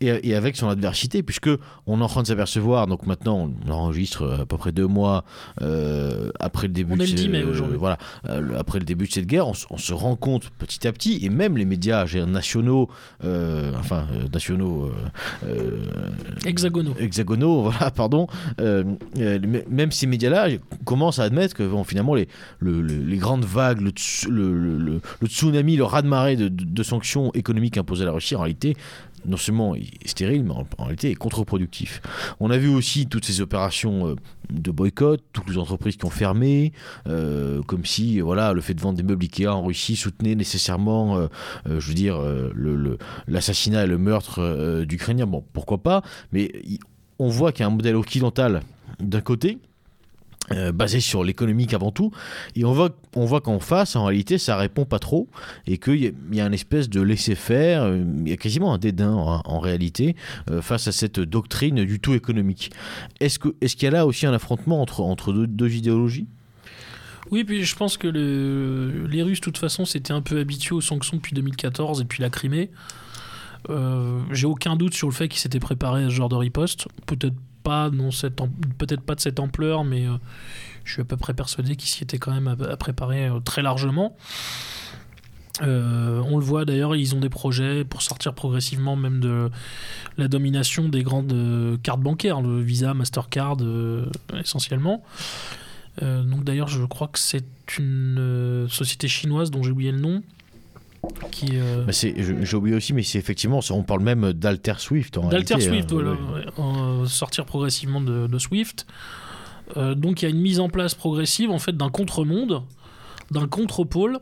[0.00, 1.50] et, et avec son adversité, puisque
[1.86, 5.24] on est en train de s'apercevoir, donc maintenant on enregistre à peu près deux mois
[5.62, 7.76] euh, après le début On de est le 10 mai ce- aujourd'hui.
[7.78, 11.20] voilà, euh, après le début de cette guerre, on, se rend compte petit à petit,
[11.24, 12.88] et même les médias nationaux,
[13.24, 14.90] euh, enfin euh, nationaux,
[15.44, 15.86] euh, euh,
[16.44, 16.94] Hexagonaux.
[16.98, 18.26] hexagonaux, voilà, pardon,
[18.60, 18.84] euh,
[19.18, 19.38] euh,
[19.70, 20.48] même ces médias-là
[20.84, 22.28] commencent à admettre que bon, finalement les,
[22.58, 23.92] le- le- les grandes vagues, le,
[24.28, 28.34] le, le- le- le tsunami, le raz-de-marée de, de- sanctions économiques imposées à la Russie,
[28.34, 28.74] en réalité,
[29.26, 32.00] non seulement est stérile, mais en, réalité est contre-productif.
[32.40, 34.14] On a vu aussi toutes ces opérations euh,
[34.50, 36.72] de boycott, toutes les entreprises qui ont fermé,
[37.08, 41.18] euh, comme si voilà le fait de vendre des meubles Ikea en Russie soutenait nécessairement,
[41.18, 41.26] euh,
[41.66, 42.98] je veux dire, euh, le- le-
[43.28, 45.26] l'assassinat et le meurtre d'Ukrainiens.
[45.26, 46.02] Bon, pourquoi pas,
[46.32, 46.52] mais
[47.18, 48.60] on voit qu'il y a un modèle occidental
[49.00, 49.58] d'un côté,
[50.52, 52.12] euh, basé sur l'économique avant tout,
[52.54, 55.28] et on voit, qu'en face, en réalité, ça répond pas trop,
[55.66, 59.12] et qu'il y, a- une espèce de laisser-faire, euh, il y a quasiment un dédain
[59.12, 60.14] en, réalité,
[60.50, 62.70] euh, face à cette doctrine du tout économique.
[63.20, 66.26] Est-ce qu'il y a là aussi un affrontement entre, deux, idéologies?
[67.32, 70.76] Oui, puis je pense que le- les Russes, de toute façon, s'étaient un peu habitués
[70.76, 72.70] aux sanctions depuis 2014 et puis la Crimée.
[74.30, 76.86] J'ai aucun doute sur le fait qu'ils s'étaient préparés à ce genre de riposte.
[77.06, 77.34] Peut-être
[77.66, 78.36] pas, non, cette
[78.78, 80.12] peut-être pas de cette ampleur, mais euh,
[80.84, 83.60] je suis à peu près persuadé qu'ils s'y étaient quand même à, préparer euh, très
[83.60, 84.16] largement.
[85.62, 89.50] Euh, on le voit d'ailleurs, ils ont des projets pour sortir progressivement même de
[90.16, 91.34] la domination des grandes
[91.82, 93.56] cartes bancaires, le Visa, Mastercard
[94.38, 95.02] essentiellement.
[96.02, 97.46] Donc d'ailleurs, je crois que c'est
[97.78, 100.22] une société chinoise dont j'ai oublié le nom.
[101.30, 105.18] Qui, euh, Bah, J'ai oublié aussi, mais c'est effectivement, on parle même d'Alter Swift.
[105.18, 106.44] en D'Alter Swift, hein, voilà, ouais.
[106.46, 108.86] ouais, euh, sortir progressivement de, de Swift.
[109.76, 112.62] Euh, donc il y a une mise en place progressive en fait d'un contre-monde,
[113.30, 114.18] d'un contre-pôle,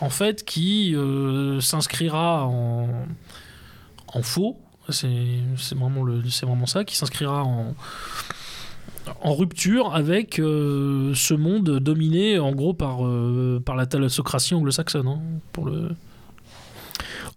[0.00, 2.88] en fait qui euh, s'inscrira en,
[4.08, 4.58] en faux.
[4.88, 5.08] C'est
[5.56, 7.74] c'est vraiment, le- c'est vraiment ça, qui s'inscrira en,
[9.20, 15.08] en rupture avec euh, ce monde dominé en gros par, euh, par la thalassocratie anglo-saxonne.
[15.08, 15.20] hein,
[15.52, 15.90] pour le...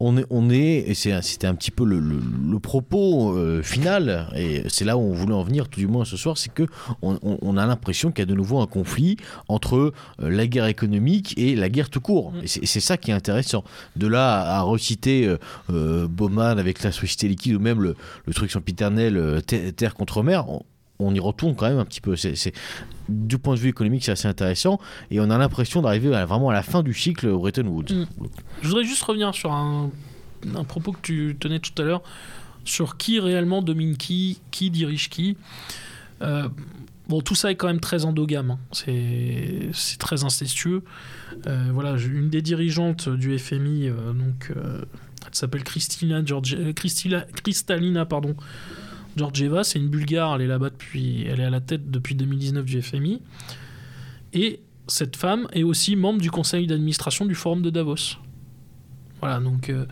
[0.02, 2.22] On est, on est et c'est- c'était un petit peu le, le-
[2.52, 6.06] le propos euh, final, et c'est là où on voulait en venir, tout du moins
[6.06, 6.64] ce soir, c'est que
[7.02, 9.18] on, a l'impression qu'il y a de nouveau un conflit
[9.50, 9.92] entre euh,
[10.30, 12.32] la guerre économique et la guerre tout court.
[12.32, 12.38] Mm.
[12.62, 13.64] Et c'est ça qui est intéressant.
[13.98, 15.36] De là à, à reciter
[15.70, 17.96] euh, Bauman avec la société liquide ou même le,
[18.26, 20.64] le truc sempiternel Terre terre contre mer, on,
[21.00, 22.16] on y retourne quand même un petit peu.
[22.16, 22.54] C'est
[23.08, 24.80] du point de vue économique, c'est assez intéressant,
[25.10, 27.94] et on a l'impression d'arriver vraiment à la fin du cycle au Bretton Woods.
[27.94, 28.06] Mm.
[28.62, 29.90] Je voudrais juste revenir sur un,
[30.68, 32.02] propos que tu tenais tout à l'heure,
[32.66, 35.38] sur qui réellement domine qui, qui dirige qui.
[36.22, 36.50] Euh,
[37.08, 38.60] bon, tout ça est quand même très endogame, hein.
[38.72, 40.84] c'est très incestueux.
[41.48, 48.36] Euh, voilà, une des dirigeantes du FMI, euh, donc, Elle s'appelle euh, Christila- Kristalina pardon,
[49.20, 49.64] Georgieva.
[49.64, 50.36] C'est une Bulgare.
[50.36, 51.26] Elle est là-bas depuis.
[51.28, 53.22] Elle est à la tête depuis 2019 du FMI.
[54.34, 58.18] Et cette femme est aussi membre du conseil d'administration du Forum de Davos.
[59.22, 59.86] Voilà, donc euh,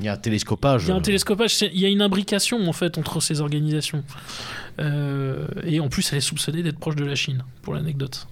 [0.00, 0.84] Il y a un télescopage.
[0.84, 4.04] il y a un télescopage, il y a une imbrication en fait entre ces organisations.
[4.78, 8.26] Euh, et en plus, elle est soupçonnée d'être proche de la Chine, pour l'anecdote.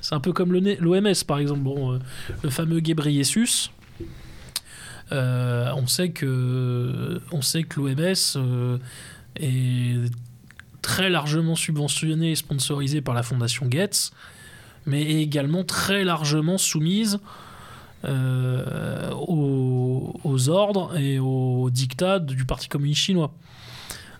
[0.00, 1.60] C'est un peu comme l'OMS par exemple.
[1.60, 1.98] Bon, euh,
[2.42, 3.70] le fameux Ghebreyesus.
[5.14, 7.40] Euh, on sait que, on
[7.76, 8.78] l'OMS euh,
[9.36, 10.10] est
[10.82, 14.10] très largement subventionné et sponsorisé par la fondation Gates,
[14.86, 17.20] mais est également très largement soumise
[18.04, 23.32] euh, aux, ordres et aux dictats du Parti communiste chinois.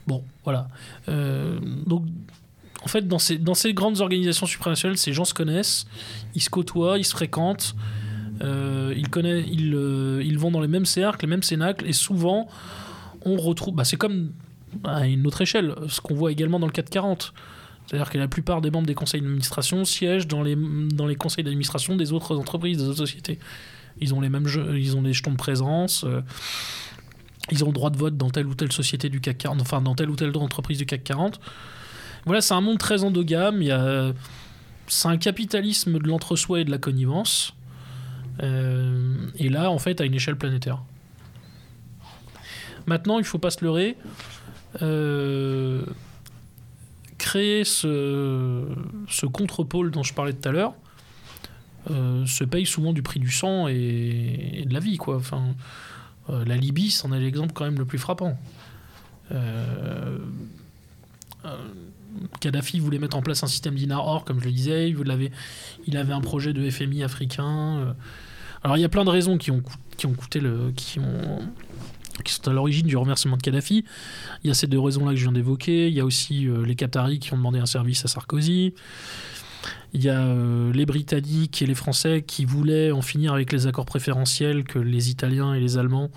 [0.07, 0.69] Bon, voilà.
[1.07, 2.05] Donc,
[2.83, 5.87] en fait, dans ces grandes organisations supranationales, ces gens se connaissent,
[6.35, 7.75] ils se côtoient, ils se fréquentent,
[8.43, 12.49] euh, euh, ils vont dans les mêmes cercles, les mêmes cénacles, et souvent,
[13.25, 13.75] on retrouve.
[13.75, 14.33] Bah, c'est comme
[14.83, 17.33] à une autre échelle, ce qu'on voit également dans le 440.
[17.87, 21.97] C'est-à-dire que la plupart des membres des conseils d'administration siègent dans les, les conseils d'administration
[21.97, 23.39] des autres entreprises, des autres sociétés.
[24.01, 26.23] Ils ont les mêmes jeux, ils ont des jetons de présence, euh,
[27.53, 29.83] ils ont le droit de vote dans telle ou telle société du CAC 40, enfin
[29.83, 31.41] dans telle ou telle entreprise du CAC 40.
[32.25, 33.63] Voilà, c'est un monde très endogame.
[34.87, 37.55] C'est un capitalisme de l'entre-soi et de la connivence.
[38.43, 40.83] Euh, et là, en fait, à une échelle planétaire.
[42.87, 43.97] Maintenant, il faut pas se leurrer.
[44.83, 45.85] Euh,
[47.19, 48.67] créer ce,
[49.33, 50.75] contre-pôle dont je parlais tout à l'heure
[51.91, 54.97] euh, se paye souvent du prix du sang et, de la vie.
[54.97, 55.17] Quoi.
[55.17, 55.55] Enfin,
[56.29, 58.39] la Libye, c'en est l'exemple quand même le plus frappant.
[62.41, 64.95] Kadhafi voulait mettre en place un système dinar or, comme je le disais.
[65.87, 67.95] Il avait un projet de FMI africain.
[68.65, 69.63] Alors il y a plein de raisons qui ont,
[69.99, 71.41] qui ont coûté le, qui ont,
[72.25, 73.85] qui sont à l'origine du remerciement de Kadhafi.
[74.43, 75.89] Il y a ces deux raisons-là que je viens d'évoquer.
[75.89, 78.73] Il y a aussi euh, les Qataris qui ont demandé un service à Sarkozy.
[79.93, 83.67] Il y a euh, les Britanniques et les Français qui voulaient en finir avec les
[83.67, 86.11] accords préférentiels que les Italiens et les Allemands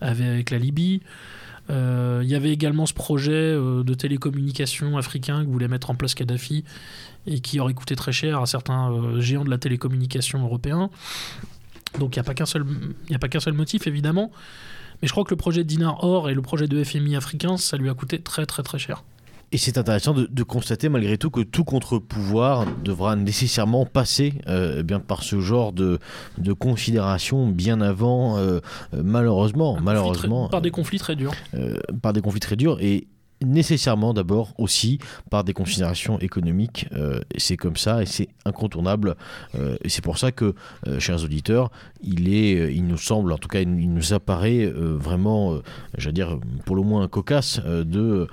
[0.00, 1.02] avaient avec la Libye.
[1.68, 6.14] Euh, il y avait également ce projet de télécommunication africain que voulait mettre en place
[6.14, 6.64] Kadhafi
[7.26, 10.90] et qui aurait coûté très cher à certains géants de la télécommunication européens.
[11.98, 12.64] Donc il n'y a pas qu'un seul,
[13.10, 14.30] y a pas qu'un seul motif évidemment.
[15.00, 17.56] Mais je crois que le projet de Dinar Or et le projet de FMI africain,
[17.56, 19.02] ça lui a coûté très très très cher.
[19.54, 24.76] Et c'est intéressant de, de constater malgré tout que tout contre-pouvoir devra nécessairement passer euh,
[24.78, 25.98] eh bien par ce genre de,
[26.38, 28.60] de considération bien avant, euh,
[28.94, 31.32] euh, malheureusement, malheureusement, très- par des conflits très durs.
[31.54, 33.06] euh, par des conflits très durs et
[33.44, 34.98] nécessairement d'abord aussi
[35.30, 36.86] par des considérations économiques.
[36.92, 39.16] Euh, c'est comme ça et c'est incontournable.
[39.54, 40.54] Euh, et c'est pour ça que,
[40.86, 41.70] euh, chers auditeurs,
[42.02, 45.60] il est, il nous semble, en tout cas, il, nous apparaît vraiment,
[45.96, 48.26] j'allais dire, pour le moins cocasse de,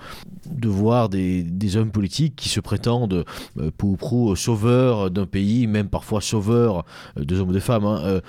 [0.49, 1.45] de voir des,
[1.76, 3.26] hommes politiques qui se prétendent
[3.78, 6.84] pour ou pro sauveurs d'un pays, même parfois sauveurs
[7.16, 8.22] de hommes ou de femmes, hein,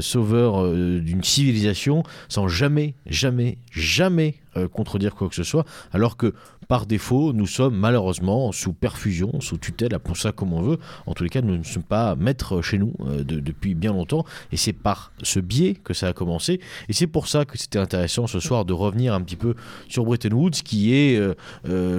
[0.00, 6.32] sauveurs d'une civilisation, sans jamais, jamais, jamais euh, contredire quoi que ce soit, alors que
[6.68, 10.78] par défaut, nous sommes malheureusement sous perfusion, sous tutelle, appelons ça comme on veut.
[11.06, 13.92] En tous les cas, nous ne sommes pas maîtres chez nous euh, de- depuis bien
[13.92, 16.60] longtemps, et c'est par ce biais que ça a commencé.
[16.88, 19.54] Et c'est pour ça que c'était intéressant ce soir de revenir un petit peu
[19.88, 21.34] sur Bretton Woods, qui est, euh,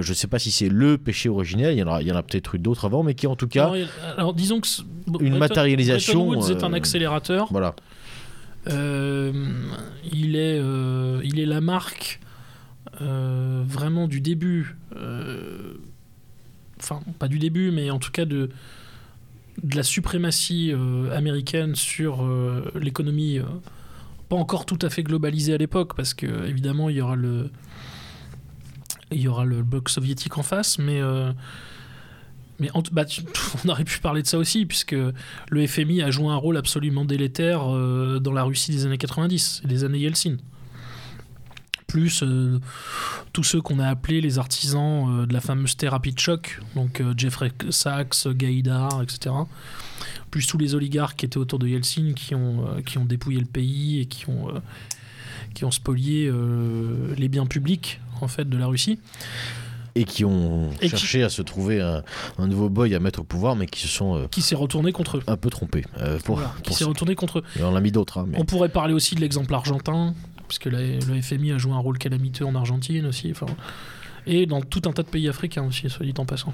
[0.02, 2.58] je ne sais pas si c'est le péché originel, il y en a, peut-être eu
[2.58, 3.70] d'autres avant, mais qui en tout cas,
[4.16, 4.66] Alors, disons que
[5.06, 7.46] Une Bretton- matérialisation, Bretton Woods est un accélérateur.
[7.52, 7.74] voilà.
[8.68, 10.60] Il, est,
[11.24, 12.20] il est la marque
[13.00, 14.76] euh, vraiment du début.
[14.96, 15.74] euh,
[16.78, 18.50] Enfin, pas du début, mais en tout cas de,
[19.64, 22.22] la suprématie euh, américaine sur
[22.78, 23.40] l'économie.
[24.28, 27.50] pas encore tout à fait globalisée à l'époque, parce que évidemment il y aura le
[29.62, 31.00] bloc soviétique en face, mais
[32.60, 33.06] bah,
[33.64, 34.96] on aurait pu parler de ça aussi, puisque
[35.48, 37.60] le FMI a joué un rôle absolument délétère
[38.20, 40.36] dans la Russie des années 90 et des années Yeltsin.
[41.86, 42.58] Plus euh,
[43.32, 47.00] tous ceux qu'on a appelés les artisans euh, de la fameuse thérapie de choc, donc
[47.00, 49.34] euh, Jeffrey Sachs, Gaïdar, etc.
[50.30, 53.46] Plus tous les oligarques qui étaient autour de Yeltsin qui ont, qui ont dépouillé le
[53.46, 54.48] pays et qui ont,
[55.54, 56.30] qui ont spolié
[57.16, 58.98] les biens publics en fait, de la Russie.
[59.94, 62.02] Et qui ont Et qui- cherché à se trouver un,
[62.38, 64.92] un nouveau boy à mettre au pouvoir, mais qui se sont euh, qui s'est retourné
[64.92, 65.22] contre eux.
[65.26, 65.84] un peu trompés.
[65.98, 67.44] euh, pour, Voilà, qui s'est retourné contre eux.
[67.56, 68.18] Il en a mis d'autres.
[68.18, 68.36] hein, mais...
[68.38, 70.12] On pourrait parler aussi de l'exemple argentin,
[70.48, 73.30] puisque la- le FMI a joué un rôle calamiteux en Argentine aussi.
[73.30, 73.46] enfin,
[74.26, 76.52] et dans tout un tas de pays africains aussi, soit dit en passant.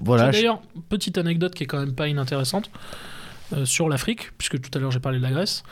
[0.00, 2.70] Voilà, D'ailleurs, petite anecdote qui est quand même pas inintéressante
[3.52, 5.62] euh, sur l'Afrique, puisque tout à l'heure j'ai parlé de la Grèce.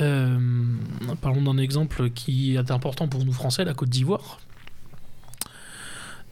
[0.00, 0.38] Euh,
[1.22, 4.38] parlons d'un exemple qui est important pour nous Français, la Côte d'Ivoire.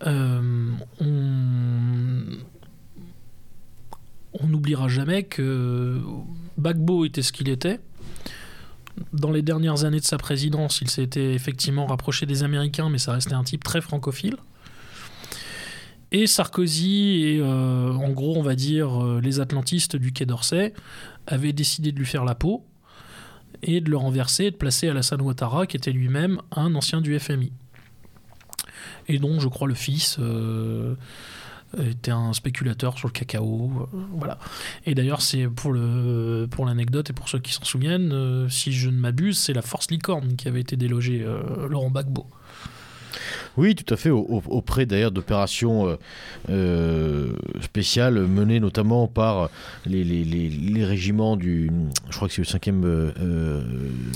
[0.07, 0.71] Euh,
[1.01, 2.23] on
[4.39, 5.99] on n'oubliera jamais que
[6.59, 7.81] Bagbo était ce qu'il était.
[9.13, 13.13] Dans les dernières années de sa présidence, il s'était effectivement rapproché des Américains, mais ça
[13.13, 14.37] restait un type très francophile.
[16.13, 20.73] Et Sarkozy et, euh, en gros, on va dire, euh, les atlantistes du Quai d'Orsay
[21.27, 22.65] avaient décidé de lui faire la peau
[23.63, 27.19] et de le renverser et de placer Alassane Ouattara, qui était lui-même un ancien du
[27.19, 27.53] FMI.
[29.09, 30.95] Et donc, je crois, le fils euh,
[31.79, 33.89] était un spéculateur sur le cacao.
[33.93, 34.39] euh, voilà.
[34.85, 38.73] Et d'ailleurs, c'est pour le pour l'anecdote et pour ceux qui s'en souviennent, euh, si
[38.73, 42.27] je ne m'abuse, c'est la Force Licorne qui avait été délogée euh, Laurent Gbagbo.
[43.57, 45.97] Oui, tout à fait, au- au- auprès d'ailleurs d'opérations euh,
[46.51, 47.33] euh,
[47.63, 49.51] spéciales menées notamment par
[49.87, 51.71] les, les- les- les régiments du.
[52.11, 53.63] Je crois que c'est le 5e euh,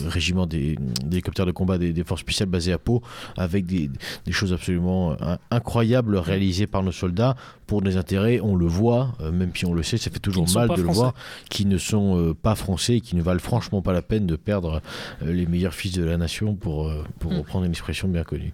[0.06, 3.02] régiment des, des hélicoptères de combat des, des forces spéciales basées à Pau,
[3.36, 3.90] avec des,
[4.26, 5.16] des choses absolument
[5.50, 7.36] incroyables réalisées par nos soldats
[7.66, 10.68] pour des intérêts, on le voit, même si on le sait, ça fait toujours mal
[10.70, 11.14] de le voir,
[11.50, 14.82] qui ne sont pas français et qui ne valent franchement pas la peine de perdre
[15.24, 17.36] les meilleurs fils de la nation pour, pour Mm.
[17.38, 18.52] reprendre une expression bien connue.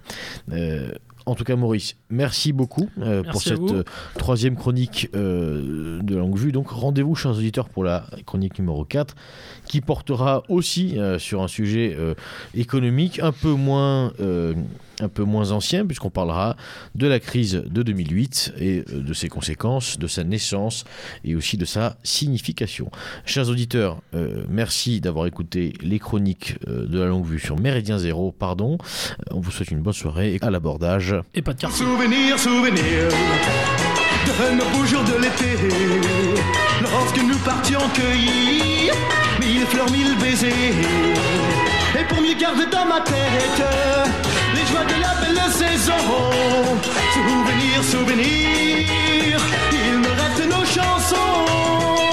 [0.53, 0.76] Euh,
[1.27, 3.83] en tout cas, Maurice, merci beaucoup euh, pour Merci cette euh,
[4.17, 6.53] troisième chronique euh, de Longue Vue.
[6.53, 9.17] Donc, rendez-vous, chers auditeurs, pour la chronique numéro 4,
[9.67, 12.15] qui portera aussi euh, sur un sujet euh,
[12.55, 14.13] économique un peu moins.
[15.01, 16.57] Un peu moins ancien puisqu'on parlera
[16.95, 20.85] de la crise de 2008 et euh, de ses conséquences, de sa naissance
[21.25, 22.91] et aussi de sa signification.
[23.25, 27.99] Chers auditeurs, euh, merci d'avoir écouté les chroniques euh, de la longue vue sur Méridien
[27.99, 28.79] Zéro, pardon.
[29.31, 31.15] On vous souhaite une bonne soirée et à l'abordage.
[31.35, 31.75] Et pas de carte.
[31.75, 33.11] Souvenir, souvenir
[34.27, 35.57] de nos beaux jours de l'été,
[36.83, 38.93] lorsque nous partions cueillir
[39.41, 40.51] mille fleurs, mille baisers.
[41.99, 44.26] Et pour mieux garder dans ma tête
[44.57, 46.05] les joies de la belle saison,
[47.15, 49.39] souvenir, souvenir,
[49.73, 52.06] il me reste nos chansons.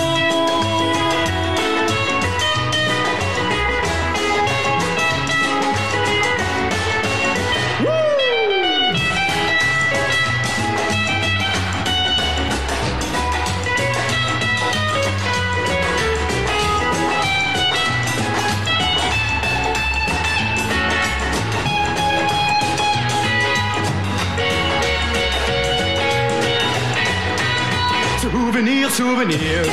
[28.53, 29.63] Souvenir, souvenir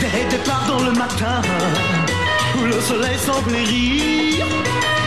[0.00, 1.40] Des départs dans le matin
[2.58, 4.42] Où le soleil semblait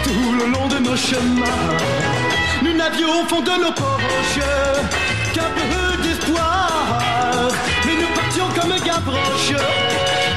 [0.02, 1.44] Tout le long de nos chemins
[2.62, 4.46] Nous n'avions au fond de nos poches
[5.34, 7.52] Qu'un peu d'espoir.
[7.86, 9.62] Mais nous partions comme Gavroche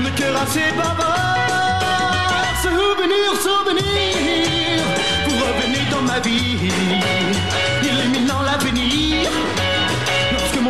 [0.03, 2.43] Le cœur assez bavard.
[2.61, 4.83] Souvenir, souvenir
[5.29, 6.73] Vous revenez dans ma vie